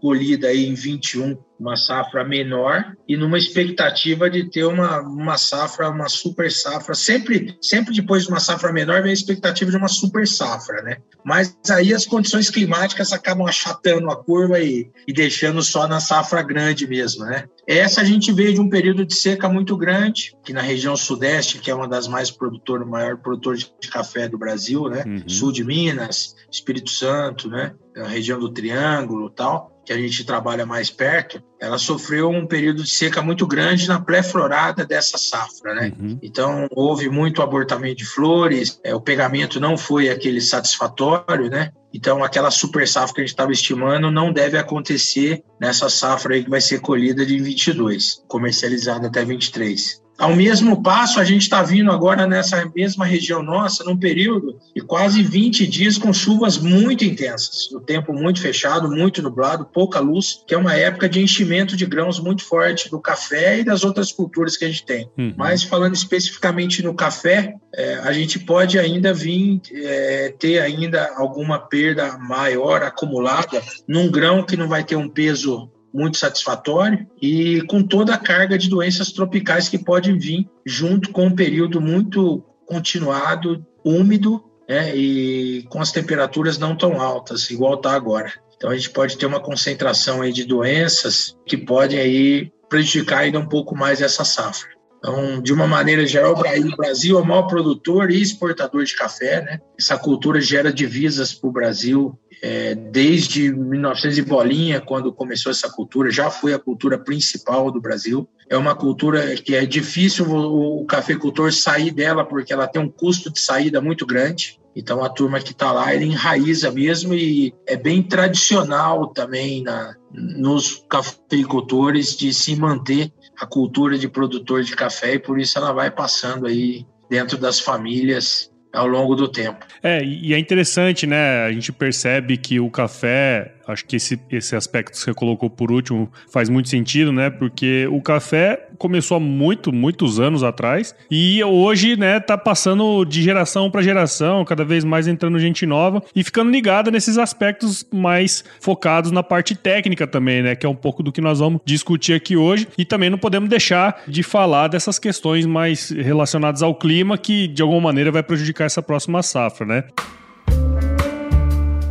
colhida 0.00 0.48
aí 0.48 0.66
em 0.66 0.74
21 0.74 1.38
uma 1.58 1.76
safra 1.76 2.24
menor 2.24 2.96
e 3.06 3.16
numa 3.16 3.36
expectativa 3.36 4.30
de 4.30 4.48
ter 4.48 4.64
uma, 4.64 5.00
uma 5.00 5.36
safra, 5.36 5.90
uma 5.90 6.08
super 6.08 6.50
safra. 6.50 6.94
Sempre, 6.94 7.56
sempre 7.60 7.92
depois 7.92 8.24
de 8.24 8.28
uma 8.28 8.38
safra 8.38 8.72
menor 8.72 9.02
vem 9.02 9.10
a 9.10 9.14
expectativa 9.14 9.70
de 9.70 9.76
uma 9.76 9.88
super 9.88 10.26
safra, 10.26 10.82
né? 10.82 10.98
Mas 11.24 11.56
aí 11.70 11.92
as 11.92 12.06
condições 12.06 12.48
climáticas 12.48 13.12
acabam 13.12 13.46
achatando 13.46 14.08
a 14.10 14.16
curva 14.16 14.60
e, 14.60 14.88
e 15.06 15.12
deixando 15.12 15.60
só 15.62 15.88
na 15.88 16.00
safra 16.00 16.42
grande 16.42 16.86
mesmo, 16.86 17.24
né? 17.24 17.46
Essa 17.66 18.00
a 18.02 18.04
gente 18.04 18.32
veio 18.32 18.54
de 18.54 18.60
um 18.60 18.70
período 18.70 19.04
de 19.04 19.14
seca 19.14 19.48
muito 19.48 19.76
grande, 19.76 20.34
que 20.44 20.52
na 20.52 20.62
região 20.62 20.96
sudeste, 20.96 21.58
que 21.58 21.70
é 21.70 21.74
uma 21.74 21.88
das 21.88 22.06
mais 22.06 22.30
produtoras, 22.30 22.86
maior 22.86 23.18
produtor 23.18 23.56
de 23.56 23.88
café 23.90 24.28
do 24.28 24.38
Brasil, 24.38 24.88
né? 24.88 25.02
Uhum. 25.04 25.28
Sul 25.28 25.52
de 25.52 25.64
Minas, 25.64 26.36
Espírito 26.50 26.88
Santo, 26.88 27.48
né? 27.50 27.74
A 27.96 28.06
região 28.06 28.38
do 28.38 28.48
Triângulo, 28.48 29.28
tal 29.28 29.76
que 29.88 29.92
a 29.94 29.96
gente 29.96 30.22
trabalha 30.22 30.66
mais 30.66 30.90
perto, 30.90 31.42
ela 31.58 31.78
sofreu 31.78 32.28
um 32.28 32.46
período 32.46 32.82
de 32.82 32.90
seca 32.90 33.22
muito 33.22 33.46
grande 33.46 33.88
na 33.88 33.98
pré-florada 33.98 34.84
dessa 34.84 35.16
safra, 35.16 35.74
né? 35.74 35.92
Uhum. 35.98 36.18
Então, 36.22 36.68
houve 36.72 37.08
muito 37.08 37.40
abortamento 37.40 37.96
de 37.96 38.04
flores, 38.04 38.78
é, 38.84 38.94
o 38.94 39.00
pegamento 39.00 39.58
não 39.58 39.78
foi 39.78 40.10
aquele 40.10 40.42
satisfatório, 40.42 41.48
né? 41.48 41.72
Então, 41.90 42.22
aquela 42.22 42.50
super 42.50 42.86
safra 42.86 43.14
que 43.14 43.20
a 43.22 43.24
gente 43.24 43.30
estava 43.30 43.50
estimando 43.50 44.10
não 44.10 44.30
deve 44.30 44.58
acontecer 44.58 45.42
nessa 45.58 45.88
safra 45.88 46.34
aí 46.34 46.44
que 46.44 46.50
vai 46.50 46.60
ser 46.60 46.80
colhida 46.80 47.24
de 47.24 47.40
22, 47.40 48.22
comercializada 48.28 49.06
até 49.06 49.24
23. 49.24 50.02
Ao 50.18 50.34
mesmo 50.34 50.82
passo, 50.82 51.20
a 51.20 51.24
gente 51.24 51.42
está 51.42 51.62
vindo 51.62 51.92
agora 51.92 52.26
nessa 52.26 52.68
mesma 52.74 53.04
região 53.04 53.40
nossa, 53.40 53.84
num 53.84 53.96
período 53.96 54.58
de 54.74 54.82
quase 54.82 55.22
20 55.22 55.64
dias 55.68 55.96
com 55.96 56.12
chuvas 56.12 56.58
muito 56.58 57.04
intensas, 57.04 57.70
o 57.70 57.80
tempo 57.80 58.12
muito 58.12 58.40
fechado, 58.40 58.90
muito 58.90 59.22
nublado, 59.22 59.64
pouca 59.64 60.00
luz, 60.00 60.42
que 60.44 60.54
é 60.54 60.58
uma 60.58 60.74
época 60.74 61.08
de 61.08 61.20
enchimento 61.20 61.76
de 61.76 61.86
grãos 61.86 62.18
muito 62.18 62.44
forte 62.44 62.90
do 62.90 63.00
café 63.00 63.60
e 63.60 63.64
das 63.64 63.84
outras 63.84 64.10
culturas 64.10 64.56
que 64.56 64.64
a 64.64 64.68
gente 64.68 64.84
tem. 64.84 65.08
Uhum. 65.16 65.34
Mas 65.36 65.62
falando 65.62 65.94
especificamente 65.94 66.82
no 66.82 66.94
café, 66.94 67.54
é, 67.72 67.94
a 67.98 68.12
gente 68.12 68.40
pode 68.40 68.76
ainda 68.76 69.14
vir 69.14 69.60
é, 69.72 70.34
ter 70.36 70.58
ainda 70.58 71.12
alguma 71.16 71.60
perda 71.60 72.18
maior 72.18 72.82
acumulada 72.82 73.62
num 73.86 74.10
grão 74.10 74.42
que 74.42 74.56
não 74.56 74.66
vai 74.66 74.82
ter 74.82 74.96
um 74.96 75.08
peso 75.08 75.70
muito 75.92 76.18
satisfatório 76.18 77.06
e 77.20 77.62
com 77.62 77.82
toda 77.82 78.14
a 78.14 78.18
carga 78.18 78.58
de 78.58 78.68
doenças 78.68 79.10
tropicais 79.12 79.68
que 79.68 79.78
podem 79.78 80.18
vir 80.18 80.48
junto 80.64 81.10
com 81.10 81.26
um 81.26 81.34
período 81.34 81.80
muito 81.80 82.44
continuado, 82.66 83.64
úmido 83.84 84.44
né, 84.68 84.94
e 84.94 85.62
com 85.70 85.80
as 85.80 85.90
temperaturas 85.90 86.58
não 86.58 86.76
tão 86.76 87.00
altas, 87.00 87.50
igual 87.50 87.74
está 87.74 87.92
agora. 87.94 88.32
Então 88.56 88.70
a 88.70 88.76
gente 88.76 88.90
pode 88.90 89.16
ter 89.16 89.26
uma 89.26 89.40
concentração 89.40 90.20
aí 90.20 90.32
de 90.32 90.44
doenças 90.44 91.36
que 91.46 91.56
podem 91.56 91.98
aí 91.98 92.52
prejudicar 92.68 93.20
ainda 93.20 93.38
um 93.38 93.48
pouco 93.48 93.74
mais 93.74 94.02
essa 94.02 94.24
safra. 94.24 94.68
Então, 94.98 95.40
de 95.40 95.52
uma 95.52 95.66
maneira 95.66 96.04
geral, 96.06 96.34
o 96.34 96.76
Brasil 96.76 97.18
é 97.18 97.22
o 97.22 97.24
maior 97.24 97.42
produtor 97.42 98.10
e 98.10 98.20
exportador 98.20 98.84
de 98.84 98.96
café, 98.96 99.42
né? 99.42 99.60
Essa 99.78 99.96
cultura 99.96 100.40
gera 100.40 100.72
divisas 100.72 101.32
para 101.32 101.48
o 101.48 101.52
Brasil 101.52 102.18
é, 102.42 102.74
desde 102.74 103.52
1900 103.52 104.18
e 104.18 104.22
bolinha, 104.22 104.80
quando 104.80 105.12
começou 105.12 105.50
essa 105.50 105.70
cultura, 105.70 106.10
já 106.10 106.30
foi 106.30 106.54
a 106.54 106.58
cultura 106.58 106.98
principal 106.98 107.70
do 107.70 107.80
Brasil. 107.80 108.28
É 108.48 108.56
uma 108.56 108.74
cultura 108.74 109.34
que 109.36 109.54
é 109.54 109.66
difícil 109.66 110.30
o, 110.30 110.84
cafeicultor 110.86 111.52
sair 111.52 111.90
dela, 111.90 112.24
porque 112.24 112.52
ela 112.52 112.66
tem 112.66 112.80
um 112.80 112.88
custo 112.88 113.32
de 113.32 113.40
saída 113.40 113.80
muito 113.80 114.06
grande. 114.06 114.58
Então, 114.74 115.02
a 115.02 115.08
turma 115.08 115.40
que 115.40 115.50
está 115.50 115.72
lá, 115.72 115.92
ele 115.92 116.04
enraiza 116.04 116.70
mesmo 116.70 117.12
e 117.12 117.52
é 117.66 117.76
bem 117.76 118.02
tradicional 118.02 119.08
também 119.08 119.62
na, 119.62 119.94
nos 120.12 120.84
cafeicultores 120.88 122.16
de 122.16 122.32
se 122.32 122.54
manter 122.54 123.12
a 123.40 123.46
cultura 123.46 123.98
de 123.98 124.08
produtor 124.08 124.62
de 124.62 124.76
café 124.76 125.14
e 125.14 125.18
por 125.18 125.38
isso 125.40 125.58
ela 125.58 125.72
vai 125.72 125.90
passando 125.90 126.46
aí 126.46 126.86
dentro 127.08 127.38
das 127.38 127.58
famílias 127.58 128.50
ao 128.72 128.86
longo 128.86 129.14
do 129.14 129.28
tempo. 129.28 129.64
É, 129.82 130.02
e 130.04 130.34
é 130.34 130.38
interessante, 130.38 131.06
né? 131.06 131.44
A 131.44 131.52
gente 131.52 131.72
percebe 131.72 132.36
que 132.36 132.60
o 132.60 132.70
café, 132.70 133.54
acho 133.66 133.84
que 133.84 133.96
esse, 133.96 134.20
esse 134.30 134.54
aspecto 134.54 134.92
que 134.92 134.98
você 134.98 135.14
colocou 135.14 135.48
por 135.48 135.72
último 135.72 136.10
faz 136.30 136.48
muito 136.48 136.68
sentido, 136.68 137.12
né? 137.12 137.30
Porque 137.30 137.86
o 137.90 138.00
café 138.00 138.67
começou 138.78 139.16
há 139.16 139.20
muito, 139.20 139.72
muitos 139.72 140.20
anos 140.20 140.42
atrás 140.42 140.94
e 141.10 141.42
hoje, 141.42 141.96
né, 141.96 142.20
tá 142.20 142.38
passando 142.38 143.04
de 143.04 143.22
geração 143.22 143.70
para 143.70 143.82
geração, 143.82 144.44
cada 144.44 144.64
vez 144.64 144.84
mais 144.84 145.06
entrando 145.08 145.38
gente 145.38 145.66
nova 145.66 146.02
e 146.14 146.22
ficando 146.22 146.50
ligada 146.50 146.90
nesses 146.90 147.18
aspectos 147.18 147.84
mais 147.92 148.44
focados 148.60 149.10
na 149.10 149.22
parte 149.22 149.54
técnica 149.54 150.06
também, 150.06 150.42
né? 150.42 150.54
Que 150.54 150.66
é 150.66 150.68
um 150.68 150.74
pouco 150.74 151.02
do 151.02 151.12
que 151.12 151.20
nós 151.20 151.38
vamos 151.38 151.60
discutir 151.64 152.14
aqui 152.14 152.36
hoje. 152.36 152.68
E 152.76 152.84
também 152.84 153.10
não 153.10 153.18
podemos 153.18 153.48
deixar 153.48 154.02
de 154.06 154.22
falar 154.22 154.68
dessas 154.68 154.98
questões 154.98 155.46
mais 155.46 155.90
relacionadas 155.90 156.62
ao 156.62 156.74
clima 156.74 157.18
que, 157.18 157.48
de 157.48 157.62
alguma 157.62 157.80
maneira, 157.80 158.10
vai 158.10 158.22
prejudicar 158.22 158.64
essa 158.64 158.82
próxima 158.82 159.22
safra, 159.22 159.66
né? 159.66 159.84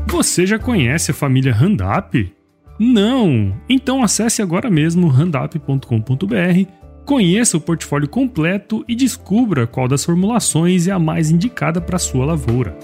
Você 0.07 0.45
já 0.47 0.57
conhece 0.57 1.11
a 1.11 1.13
família 1.13 1.53
Randap? 1.53 2.36
Não? 2.79 3.55
Então 3.67 4.03
acesse 4.03 4.41
agora 4.41 4.69
mesmo 4.69 5.07
randap.com.br, 5.07 6.71
conheça 7.05 7.57
o 7.57 7.61
portfólio 7.61 8.07
completo 8.07 8.85
e 8.87 8.95
descubra 8.95 9.65
qual 9.65 9.87
das 9.87 10.05
formulações 10.05 10.87
é 10.87 10.91
a 10.91 10.99
mais 10.99 11.31
indicada 11.31 11.81
para 11.81 11.97
sua 11.97 12.25
lavoura. 12.25 12.77